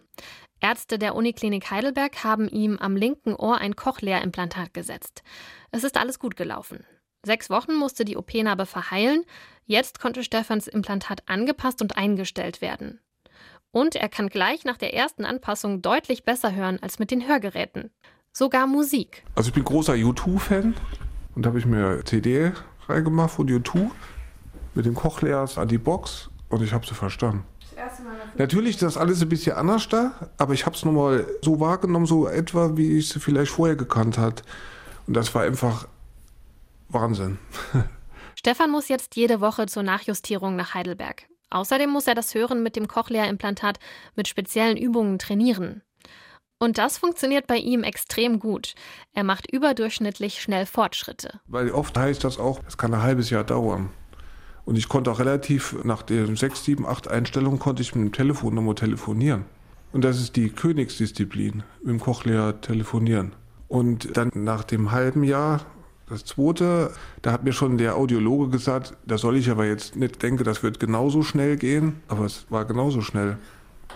Ärzte 0.61 0.99
der 0.99 1.15
Uniklinik 1.15 1.71
Heidelberg 1.71 2.25
haben 2.25 2.49
ihm 2.49 2.79
am 2.79 2.97
linken 2.97 3.35
Ohr 3.37 3.59
ein 3.59 3.77
Cochlea-Implantat 3.77 4.75
gesetzt. 4.75 5.23
Es 5.71 5.85
ist 5.85 5.97
alles 5.97 6.19
gut 6.19 6.37
gelaufen. 6.37 6.85
Sechs 7.25 7.49
Wochen 7.49 7.77
musste 7.77 8.05
die 8.05 8.17
OP-Narbe 8.17 8.67
verheilen. 8.67 9.25
Jetzt 9.67 10.01
konnte 10.01 10.25
Stefans 10.25 10.67
Implantat 10.67 11.29
angepasst 11.29 11.81
und 11.81 11.97
eingestellt 11.97 12.61
werden. 12.61 13.01
Und 13.71 13.95
er 13.95 14.09
kann 14.09 14.31
gleich 14.31 14.65
nach 14.65 14.77
der 14.77 14.95
ersten 14.95 15.25
Anpassung 15.25 15.81
deutlich 15.81 16.25
besser 16.25 16.57
hören 16.57 16.81
als 16.83 16.99
mit 16.99 17.13
den 17.13 17.29
Hörgeräten. 17.29 17.93
Sogar 18.33 18.67
Musik. 18.67 19.23
Also 19.37 19.49
ich 19.49 19.55
bin 19.55 19.65
großer 19.65 19.93
U2-Fan 19.93 20.75
und 21.37 21.47
habe 21.47 21.61
ich 21.61 21.67
mir 21.67 22.05
CD 22.05 22.51
reingemacht 22.89 23.31
von 23.31 23.49
U2 23.49 23.91
mit 24.75 24.87
den 24.87 24.95
Cochleas 24.95 25.57
an 25.57 25.69
die 25.69 25.79
Box 25.79 26.31
und 26.49 26.63
ich 26.63 26.73
habe 26.73 26.87
sie 26.87 26.95
verstanden. 26.95 27.45
Natürlich 28.37 28.77
ist 28.77 28.83
das 28.83 28.97
alles 28.97 29.23
ein 29.23 29.29
bisschen 29.29 29.57
anders 29.57 29.89
da, 29.89 30.13
aber 30.37 30.53
ich 30.53 30.67
habe 30.67 30.75
es 30.75 30.85
nochmal 30.85 31.27
so 31.43 31.61
wahrgenommen, 31.61 32.07
so 32.07 32.27
etwa, 32.27 32.77
wie 32.77 32.99
ich 32.99 33.15
es 33.15 33.23
vielleicht 33.23 33.53
vorher 33.53 33.77
gekannt 33.77 34.19
hat. 34.19 34.43
Und 35.07 35.15
das 35.15 35.35
war 35.35 35.43
einfach 35.43 35.87
Wahnsinn. 36.89 37.39
Stefan 38.35 38.71
muss 38.71 38.89
jetzt 38.89 39.17
jede 39.17 39.41
Woche 39.41 39.67
zur 39.67 39.83
Nachjustierung 39.83 40.57
nach 40.57 40.75
Heidelberg. 40.75 41.27
Außerdem 41.51 41.91
muss 41.91 42.07
er 42.07 42.15
das 42.15 42.35
Hören 42.35 42.63
mit 42.63 42.77
dem 42.77 42.89
Cochlea-Implantat 42.89 43.79
mit 44.15 44.29
speziellen 44.29 44.77
Übungen 44.77 45.19
trainieren. 45.19 45.83
Und 46.61 46.79
das 46.79 46.99
funktioniert 46.99 47.47
bei 47.47 47.57
ihm 47.57 47.85
extrem 47.85 48.41
gut. 48.41 48.75
Er 49.13 49.25
macht 49.25 49.51
überdurchschnittlich 49.51 50.43
schnell 50.43 50.67
Fortschritte. 50.67 51.41
Weil 51.47 51.71
oft 51.71 51.97
heißt 51.97 52.25
das 52.25 52.39
auch, 52.39 52.61
es 52.67 52.77
kann 52.77 52.93
ein 52.95 53.03
halbes 53.03 53.31
Jahr 53.31 53.45
dauern. 53.45 53.91
Und 54.69 54.77
ich 54.77 54.91
konnte 54.91 55.11
auch 55.11 55.19
relativ, 55.19 55.83
nach 55.83 56.03
den 56.03 56.37
sechs, 56.37 56.63
sieben, 56.63 56.85
acht 56.85 57.09
Einstellungen, 57.09 57.59
konnte 57.59 57.81
ich 57.81 57.95
mit 57.95 58.05
dem 58.05 58.13
Telefon 58.13 58.55
nochmal 58.55 58.75
telefonieren. 58.75 59.47
Und 59.95 60.05
das 60.05 60.21
ist 60.21 60.37
die 60.37 60.51
Königsdisziplin, 60.51 61.63
mit 61.81 61.89
dem 61.89 62.01
Cochlea 62.01 62.53
telefonieren. 62.53 63.33
Und 63.69 64.15
dann 64.15 64.31
nach 64.35 64.65
dem 64.65 64.93
halben 64.93 65.25
Jahr 65.25 65.63
das 66.11 66.27
zweite, 66.27 66.93
da 67.23 67.33
hat 67.33 67.45
mir 67.45 67.55
schon 67.55 67.79
der 67.79 67.97
Audiologe 67.97 68.51
gesagt, 68.51 68.95
da 69.07 69.17
soll 69.17 69.39
ich 69.39 69.49
aber 69.49 69.65
jetzt 69.65 69.97
nicht 69.97 70.23
denken, 70.23 70.45
das 70.45 70.63
wird 70.63 70.79
genauso 70.79 71.23
schnell 71.23 71.57
gehen, 71.57 72.03
aber 72.07 72.27
es 72.27 72.45
war 72.51 72.67
genauso 72.67 73.01
schnell. 73.01 73.39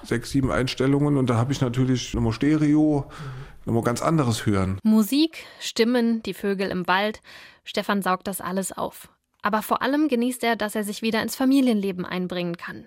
Sechs, 0.04 0.30
sieben 0.30 0.50
Einstellungen 0.50 1.18
und 1.18 1.28
da 1.28 1.36
habe 1.36 1.52
ich 1.52 1.60
natürlich 1.60 2.14
nochmal 2.14 2.32
Stereo, 2.32 3.10
nochmal 3.66 3.82
ganz 3.82 4.00
anderes 4.00 4.46
hören. 4.46 4.78
Musik, 4.82 5.44
Stimmen, 5.60 6.22
die 6.22 6.32
Vögel 6.32 6.70
im 6.70 6.86
Wald. 6.86 7.20
Stefan 7.62 8.00
saugt 8.00 8.26
das 8.26 8.40
alles 8.40 8.72
auf. 8.72 9.10
Aber 9.42 9.62
vor 9.62 9.82
allem 9.82 10.08
genießt 10.08 10.44
er, 10.44 10.56
dass 10.56 10.74
er 10.74 10.84
sich 10.84 11.02
wieder 11.02 11.22
ins 11.22 11.36
Familienleben 11.36 12.04
einbringen 12.04 12.56
kann. 12.56 12.86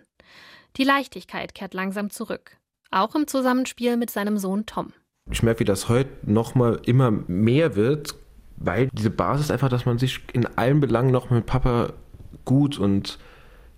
Die 0.77 0.83
Leichtigkeit 0.83 1.53
kehrt 1.53 1.73
langsam 1.73 2.09
zurück. 2.09 2.57
Auch 2.91 3.15
im 3.15 3.27
Zusammenspiel 3.27 3.97
mit 3.97 4.09
seinem 4.09 4.37
Sohn 4.37 4.65
Tom. 4.65 4.93
Ich 5.31 5.43
merke, 5.43 5.61
wie 5.61 5.65
das 5.65 5.89
heute 5.89 6.09
nochmal 6.23 6.79
immer 6.85 7.11
mehr 7.11 7.75
wird, 7.75 8.15
weil 8.57 8.89
diese 8.93 9.09
Basis 9.09 9.51
einfach, 9.51 9.69
dass 9.69 9.85
man 9.85 9.97
sich 9.97 10.21
in 10.33 10.45
allen 10.45 10.79
Belangen 10.79 11.11
noch 11.11 11.29
mit 11.29 11.45
Papa 11.45 11.93
gut 12.45 12.77
und 12.77 13.19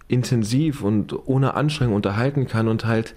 intensiv 0.08 0.84
und 0.84 1.28
ohne 1.28 1.56
Anstrengung 1.56 1.96
unterhalten 1.96 2.48
kann 2.48 2.68
und 2.68 2.86
halt 2.86 3.16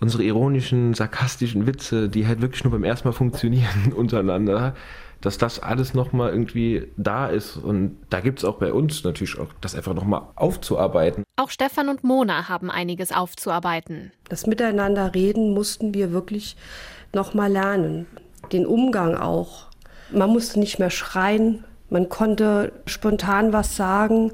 unsere 0.00 0.24
ironischen, 0.24 0.94
sarkastischen 0.94 1.66
Witze, 1.66 2.08
die 2.08 2.26
halt 2.26 2.40
wirklich 2.40 2.64
nur 2.64 2.72
beim 2.72 2.84
ersten 2.84 3.08
Mal 3.08 3.12
funktionieren 3.12 3.92
untereinander, 3.96 4.74
dass 5.20 5.38
das 5.38 5.60
alles 5.60 5.94
nochmal 5.94 6.30
irgendwie 6.30 6.88
da 6.96 7.28
ist. 7.28 7.56
Und 7.56 7.98
da 8.10 8.20
gibt 8.20 8.38
es 8.38 8.44
auch 8.44 8.56
bei 8.56 8.72
uns 8.72 9.04
natürlich 9.04 9.38
auch 9.38 9.48
das 9.60 9.74
einfach 9.74 9.94
nochmal 9.94 10.22
aufzuarbeiten. 10.34 11.24
Auch 11.36 11.50
Stefan 11.50 11.88
und 11.88 12.04
Mona 12.04 12.48
haben 12.48 12.70
einiges 12.70 13.12
aufzuarbeiten. 13.12 14.12
Das 14.28 14.46
Miteinander 14.46 15.14
reden 15.14 15.52
mussten 15.52 15.94
wir 15.94 16.12
wirklich 16.12 16.56
nochmal 17.12 17.50
lernen. 17.50 18.06
Den 18.52 18.66
Umgang 18.66 19.16
auch 19.16 19.70
man 20.12 20.30
musste 20.30 20.58
nicht 20.58 20.78
mehr 20.78 20.90
schreien, 20.90 21.64
man 21.88 22.08
konnte 22.08 22.72
spontan 22.86 23.52
was 23.52 23.76
sagen. 23.76 24.32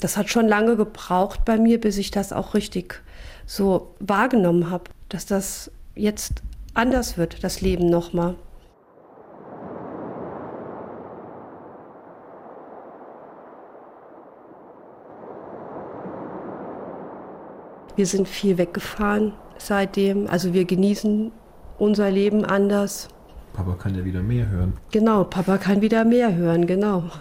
Das 0.00 0.16
hat 0.16 0.30
schon 0.30 0.48
lange 0.48 0.76
gebraucht 0.76 1.44
bei 1.44 1.58
mir, 1.58 1.80
bis 1.80 1.98
ich 1.98 2.10
das 2.10 2.32
auch 2.32 2.54
richtig 2.54 3.02
so 3.46 3.94
wahrgenommen 4.00 4.70
habe, 4.70 4.84
dass 5.08 5.26
das 5.26 5.70
jetzt 5.94 6.42
anders 6.74 7.18
wird, 7.18 7.44
das 7.44 7.60
Leben 7.60 7.88
nochmal. 7.88 8.34
Wir 18.02 18.08
sind 18.08 18.26
viel 18.26 18.58
weggefahren 18.58 19.32
seitdem. 19.58 20.26
Also 20.26 20.52
wir 20.52 20.64
genießen 20.64 21.30
unser 21.78 22.10
Leben 22.10 22.44
anders. 22.44 23.06
Papa 23.52 23.74
kann 23.74 23.94
ja 23.94 24.04
wieder 24.04 24.24
mehr 24.24 24.48
hören. 24.48 24.72
Genau, 24.90 25.22
Papa 25.22 25.56
kann 25.56 25.82
wieder 25.82 26.04
mehr 26.04 26.34
hören, 26.34 26.66
genau. 26.66 27.04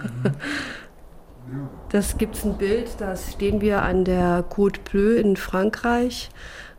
Das 1.89 2.17
gibt 2.17 2.36
es 2.36 2.46
ein 2.46 2.58
Bild, 2.58 2.96
da 2.98 3.15
stehen 3.15 3.62
wir 3.62 3.84
an 3.84 4.06
der 4.06 4.44
Côte 4.50 4.80
Bleue 4.89 5.20
in 5.20 5.36
Frankreich, 5.36 6.30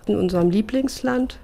in 0.07 0.17
unserem 0.17 0.51
Lieblingsland, 0.51 1.39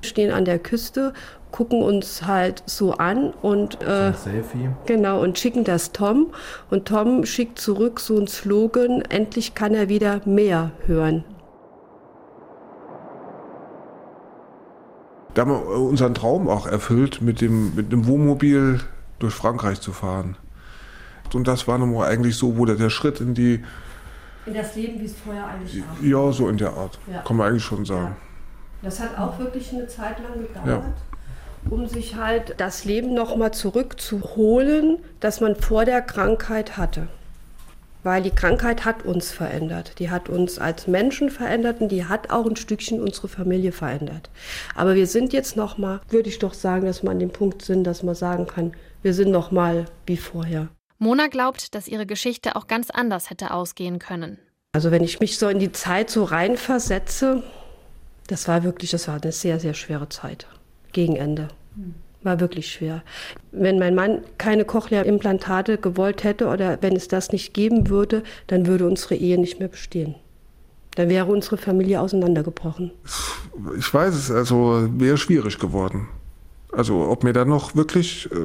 stehen 0.00 0.30
an 0.32 0.46
der 0.46 0.58
Küste, 0.58 1.12
gucken 1.50 1.82
uns 1.82 2.26
halt 2.26 2.62
so 2.64 2.92
an 2.92 3.32
und 3.42 3.82
äh, 3.82 4.14
Selfie. 4.14 4.70
genau 4.86 5.20
und 5.20 5.38
schicken 5.38 5.64
das 5.64 5.92
Tom 5.92 6.32
und 6.70 6.86
Tom 6.86 7.26
schickt 7.26 7.58
zurück 7.58 8.00
so 8.00 8.18
ein 8.18 8.26
Slogan: 8.28 9.02
Endlich 9.02 9.54
kann 9.54 9.74
er 9.74 9.88
wieder 9.90 10.20
mehr 10.24 10.70
hören. 10.86 11.24
Da 15.34 15.42
haben 15.42 15.50
wir 15.50 15.66
unseren 15.66 16.14
Traum 16.14 16.48
auch 16.48 16.66
erfüllt, 16.66 17.22
mit 17.22 17.40
dem, 17.40 17.74
mit 17.74 17.92
dem 17.92 18.06
Wohnmobil 18.06 18.80
durch 19.18 19.34
Frankreich 19.34 19.80
zu 19.80 19.92
fahren. 19.92 20.36
Und 21.32 21.46
das 21.46 21.68
war 21.68 21.78
nun 21.78 21.94
mal 21.94 22.08
eigentlich 22.08 22.36
so, 22.36 22.58
wo 22.58 22.64
der, 22.64 22.76
der 22.76 22.90
Schritt 22.90 23.20
in 23.20 23.34
die. 23.34 23.64
In 24.46 24.54
das 24.54 24.74
Leben, 24.74 25.00
wie 25.00 25.04
es 25.04 25.14
vorher 25.14 25.46
eigentlich 25.46 25.82
war. 25.82 26.04
Ja, 26.04 26.32
so 26.32 26.48
in 26.48 26.56
der 26.56 26.72
Art. 26.72 26.98
Ja. 27.10 27.22
Kann 27.22 27.36
man 27.36 27.48
eigentlich 27.48 27.64
schon 27.64 27.84
sagen. 27.84 28.16
Ja. 28.16 28.16
Das 28.82 28.98
hat 28.98 29.16
auch 29.18 29.38
wirklich 29.38 29.72
eine 29.72 29.86
Zeit 29.86 30.16
lang 30.18 30.42
gedauert. 30.42 30.66
Ja. 30.66 31.70
Um 31.70 31.86
sich 31.86 32.16
halt 32.16 32.54
das 32.56 32.84
Leben 32.84 33.14
nochmal 33.14 33.52
zurückzuholen, 33.52 34.98
das 35.20 35.40
man 35.40 35.54
vor 35.56 35.84
der 35.84 36.00
Krankheit 36.00 36.78
hatte 36.78 37.08
weil 38.02 38.22
die 38.22 38.30
Krankheit 38.30 38.84
hat 38.84 39.04
uns 39.04 39.30
verändert. 39.30 39.98
Die 39.98 40.10
hat 40.10 40.28
uns 40.28 40.58
als 40.58 40.86
Menschen 40.86 41.30
verändert 41.30 41.80
und 41.80 41.90
die 41.90 42.04
hat 42.04 42.30
auch 42.30 42.46
ein 42.46 42.56
Stückchen 42.56 43.00
unsere 43.00 43.28
Familie 43.28 43.72
verändert. 43.72 44.30
Aber 44.74 44.94
wir 44.94 45.06
sind 45.06 45.32
jetzt 45.32 45.56
noch 45.56 45.78
mal, 45.78 46.00
würde 46.08 46.28
ich 46.28 46.38
doch 46.38 46.54
sagen, 46.54 46.86
dass 46.86 47.02
wir 47.02 47.10
an 47.10 47.18
dem 47.18 47.30
Punkt 47.30 47.62
sind, 47.62 47.84
dass 47.84 48.02
man 48.02 48.14
sagen 48.14 48.46
kann, 48.46 48.72
wir 49.02 49.14
sind 49.14 49.30
noch 49.30 49.50
mal 49.50 49.86
wie 50.06 50.16
vorher. 50.16 50.68
Mona 50.98 51.28
glaubt, 51.28 51.74
dass 51.74 51.88
ihre 51.88 52.06
Geschichte 52.06 52.56
auch 52.56 52.66
ganz 52.66 52.90
anders 52.90 53.30
hätte 53.30 53.52
ausgehen 53.52 53.98
können. 53.98 54.38
Also 54.72 54.90
wenn 54.90 55.02
ich 55.02 55.18
mich 55.18 55.38
so 55.38 55.48
in 55.48 55.58
die 55.58 55.72
Zeit 55.72 56.10
so 56.10 56.24
reinversetze, 56.24 57.42
das 58.26 58.46
war 58.46 58.62
wirklich, 58.62 58.90
das 58.90 59.08
war 59.08 59.20
eine 59.20 59.32
sehr, 59.32 59.58
sehr 59.58 59.74
schwere 59.74 60.08
Zeit. 60.08 60.46
Gegen 60.92 61.16
Ende. 61.16 61.48
War 62.22 62.40
wirklich 62.40 62.70
schwer. 62.70 63.02
Wenn 63.52 63.78
mein 63.78 63.94
Mann 63.94 64.22
keine 64.38 64.64
Cochlea-Implantate 64.64 65.78
gewollt 65.78 66.24
hätte 66.24 66.48
oder 66.48 66.78
wenn 66.82 66.96
es 66.96 67.08
das 67.08 67.32
nicht 67.32 67.54
geben 67.54 67.88
würde, 67.88 68.22
dann 68.46 68.66
würde 68.66 68.86
unsere 68.86 69.14
Ehe 69.14 69.38
nicht 69.38 69.58
mehr 69.58 69.68
bestehen. 69.68 70.14
Dann 70.96 71.08
wäre 71.08 71.26
unsere 71.26 71.56
Familie 71.56 72.00
auseinandergebrochen. 72.00 72.90
Ich 73.78 73.92
weiß 73.92 74.14
es, 74.14 74.30
also 74.30 74.88
wäre 74.98 75.16
schwierig 75.16 75.58
geworden. 75.58 76.08
Also 76.72 77.08
ob 77.08 77.24
mir 77.24 77.32
da 77.32 77.44
noch 77.44 77.74
wirklich 77.74 78.30
äh, 78.32 78.36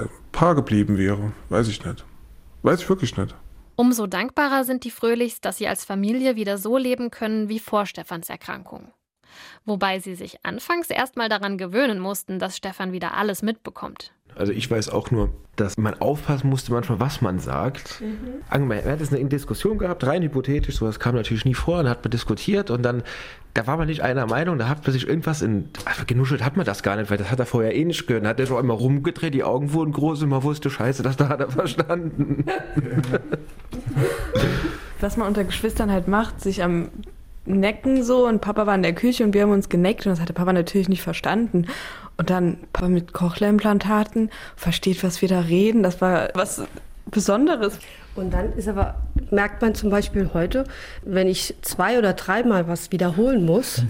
ein 0.00 0.08
Paar 0.30 0.54
geblieben 0.54 0.98
wäre, 0.98 1.32
weiß 1.48 1.68
ich 1.68 1.84
nicht. 1.84 2.04
Weiß 2.62 2.82
ich 2.82 2.88
wirklich 2.88 3.16
nicht. 3.16 3.34
Umso 3.74 4.06
dankbarer 4.06 4.64
sind 4.64 4.84
die 4.84 4.90
Fröhlichs, 4.90 5.40
dass 5.40 5.56
sie 5.56 5.66
als 5.66 5.84
Familie 5.84 6.36
wieder 6.36 6.58
so 6.58 6.76
leben 6.76 7.10
können 7.10 7.48
wie 7.48 7.58
vor 7.58 7.86
Stefans 7.86 8.28
Erkrankung. 8.28 8.92
Wobei 9.64 9.98
sie 9.98 10.14
sich 10.14 10.44
anfangs 10.44 10.90
erstmal 10.90 11.28
daran 11.28 11.58
gewöhnen 11.58 11.98
mussten, 11.98 12.38
dass 12.38 12.56
Stefan 12.56 12.92
wieder 12.92 13.14
alles 13.14 13.42
mitbekommt. 13.42 14.12
Also 14.34 14.52
ich 14.52 14.70
weiß 14.70 14.88
auch 14.88 15.10
nur, 15.10 15.30
dass 15.56 15.76
man 15.76 15.94
aufpassen 16.00 16.48
musste 16.48 16.72
manchmal, 16.72 17.00
was 17.00 17.20
man 17.20 17.38
sagt. 17.38 18.00
Mhm. 18.00 18.42
Angemein, 18.48 18.84
er 18.84 18.92
hat 18.92 19.00
es 19.00 19.12
eine 19.12 19.24
Diskussion 19.26 19.76
gehabt, 19.78 20.06
rein 20.06 20.22
hypothetisch, 20.22 20.76
sowas 20.76 20.98
kam 20.98 21.14
natürlich 21.14 21.44
nie 21.44 21.54
vor, 21.54 21.82
dann 21.82 21.90
hat 21.90 22.02
man 22.02 22.10
diskutiert 22.10 22.70
und 22.70 22.82
dann, 22.82 23.02
da 23.52 23.66
war 23.66 23.76
man 23.76 23.88
nicht 23.88 24.00
einer 24.00 24.26
Meinung, 24.26 24.58
da 24.58 24.68
hat 24.68 24.84
man 24.84 24.92
sich 24.92 25.06
irgendwas 25.06 25.42
in, 25.42 25.68
also 25.84 26.04
genuschelt 26.06 26.42
hat 26.42 26.56
man 26.56 26.64
das 26.64 26.82
gar 26.82 26.96
nicht, 26.96 27.10
weil 27.10 27.18
das 27.18 27.30
hat 27.30 27.38
er 27.38 27.46
vorher 27.46 27.74
eh 27.74 27.84
nicht 27.84 28.06
gehört, 28.06 28.24
hat 28.24 28.40
er 28.40 28.46
schon 28.46 28.58
immer 28.58 28.74
rumgedreht, 28.74 29.34
die 29.34 29.44
Augen 29.44 29.74
wurden 29.74 29.92
groß 29.92 30.22
und 30.22 30.30
man 30.30 30.42
wusste, 30.42 30.70
scheiße, 30.70 31.02
das 31.02 31.18
da 31.18 31.28
hat 31.28 31.40
er 31.40 31.50
verstanden. 31.50 32.46
Was 35.00 35.16
man 35.16 35.26
unter 35.26 35.44
Geschwistern 35.44 35.90
halt 35.90 36.08
macht, 36.08 36.40
sich 36.40 36.62
am 36.62 36.88
Necken 37.44 38.04
so 38.04 38.26
und 38.26 38.40
Papa 38.40 38.66
war 38.66 38.74
in 38.74 38.82
der 38.82 38.94
Küche 38.94 39.24
und 39.24 39.34
wir 39.34 39.42
haben 39.42 39.52
uns 39.52 39.68
geneckt 39.68 40.06
und 40.06 40.12
das 40.12 40.20
hatte 40.20 40.32
Papa 40.32 40.52
natürlich 40.52 40.88
nicht 40.88 41.02
verstanden. 41.02 41.66
Und 42.16 42.30
dann 42.30 42.58
Papa 42.72 42.88
mit 42.88 43.12
Cochlea-Implantaten 43.12 44.30
versteht, 44.56 45.02
was 45.02 45.22
wir 45.22 45.28
da 45.28 45.40
reden. 45.40 45.82
Das 45.82 46.00
war 46.00 46.28
was 46.34 46.62
Besonderes. 47.06 47.78
Und 48.14 48.32
dann 48.32 48.52
ist 48.52 48.68
aber, 48.68 48.94
merkt 49.30 49.62
man 49.62 49.74
zum 49.74 49.90
Beispiel 49.90 50.30
heute, 50.34 50.64
wenn 51.02 51.26
ich 51.26 51.54
zwei 51.62 51.98
oder 51.98 52.12
dreimal 52.12 52.68
was 52.68 52.92
wiederholen 52.92 53.46
muss, 53.46 53.82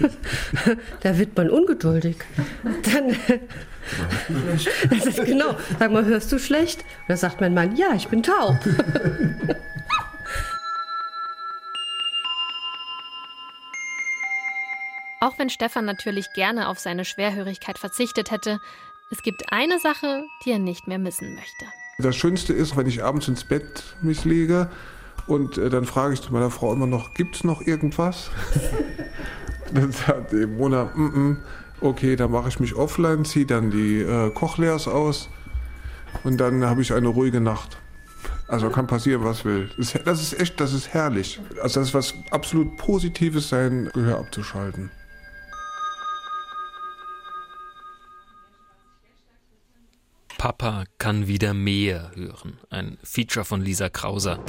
da 1.00 1.16
wird 1.16 1.36
man 1.36 1.48
ungeduldig. 1.48 2.16
Dann, 2.64 3.16
das 4.90 5.06
ist 5.06 5.24
genau. 5.24 5.54
Sag 5.78 5.92
mal, 5.92 6.04
hörst 6.04 6.32
du 6.32 6.38
schlecht? 6.38 6.80
Und 6.80 7.08
dann 7.08 7.16
sagt 7.16 7.40
mein 7.40 7.54
Mann, 7.54 7.76
ja, 7.76 7.94
ich 7.94 8.08
bin 8.08 8.22
taub. 8.22 8.56
Auch 15.22 15.38
wenn 15.38 15.50
Stefan 15.50 15.84
natürlich 15.84 16.32
gerne 16.32 16.66
auf 16.66 16.80
seine 16.80 17.04
Schwerhörigkeit 17.04 17.78
verzichtet 17.78 18.32
hätte, 18.32 18.58
es 19.12 19.22
gibt 19.22 19.52
eine 19.52 19.78
Sache, 19.78 20.24
die 20.44 20.50
er 20.50 20.58
nicht 20.58 20.88
mehr 20.88 20.98
missen 20.98 21.36
möchte. 21.36 21.64
Das 21.98 22.16
Schönste 22.16 22.52
ist, 22.52 22.76
wenn 22.76 22.88
ich 22.88 23.04
abends 23.04 23.28
ins 23.28 23.44
Bett 23.44 23.84
mich 24.02 24.24
lege 24.24 24.68
und 25.28 25.58
äh, 25.58 25.70
dann 25.70 25.84
frage 25.84 26.14
ich 26.14 26.22
zu 26.22 26.32
meiner 26.32 26.50
Frau 26.50 26.72
immer 26.72 26.88
noch, 26.88 27.14
gibt 27.14 27.36
es 27.36 27.44
noch 27.44 27.60
irgendwas? 27.64 28.32
dann 29.72 29.92
sagt 29.92 30.32
die 30.32 30.44
Mona, 30.44 30.86
mm 30.86 31.06
-mm, 31.06 31.36
okay, 31.82 32.16
dann 32.16 32.32
mache 32.32 32.48
ich 32.48 32.58
mich 32.58 32.74
offline, 32.74 33.24
ziehe 33.24 33.46
dann 33.46 33.70
die 33.70 34.00
äh, 34.00 34.30
Kochleers 34.30 34.88
aus 34.88 35.28
und 36.24 36.38
dann 36.38 36.64
habe 36.64 36.82
ich 36.82 36.92
eine 36.92 37.06
ruhige 37.06 37.40
Nacht. 37.40 37.78
Also 38.48 38.70
kann 38.70 38.88
passieren, 38.88 39.22
was 39.22 39.44
will. 39.44 39.70
Das 40.04 40.20
ist 40.20 40.40
echt, 40.40 40.58
das 40.58 40.72
ist 40.72 40.92
herrlich. 40.92 41.40
Also 41.62 41.78
das 41.78 41.90
ist 41.90 41.94
was 41.94 42.14
absolut 42.32 42.76
Positives, 42.76 43.50
sein 43.50 43.88
Gehör 43.94 44.18
abzuschalten. 44.18 44.90
Papa 50.42 50.86
kann 50.98 51.28
wieder 51.28 51.54
mehr 51.54 52.10
hören. 52.16 52.58
Ein 52.68 52.98
Feature 53.04 53.44
von 53.44 53.62
Lisa 53.62 53.88
Krauser. 53.88 54.40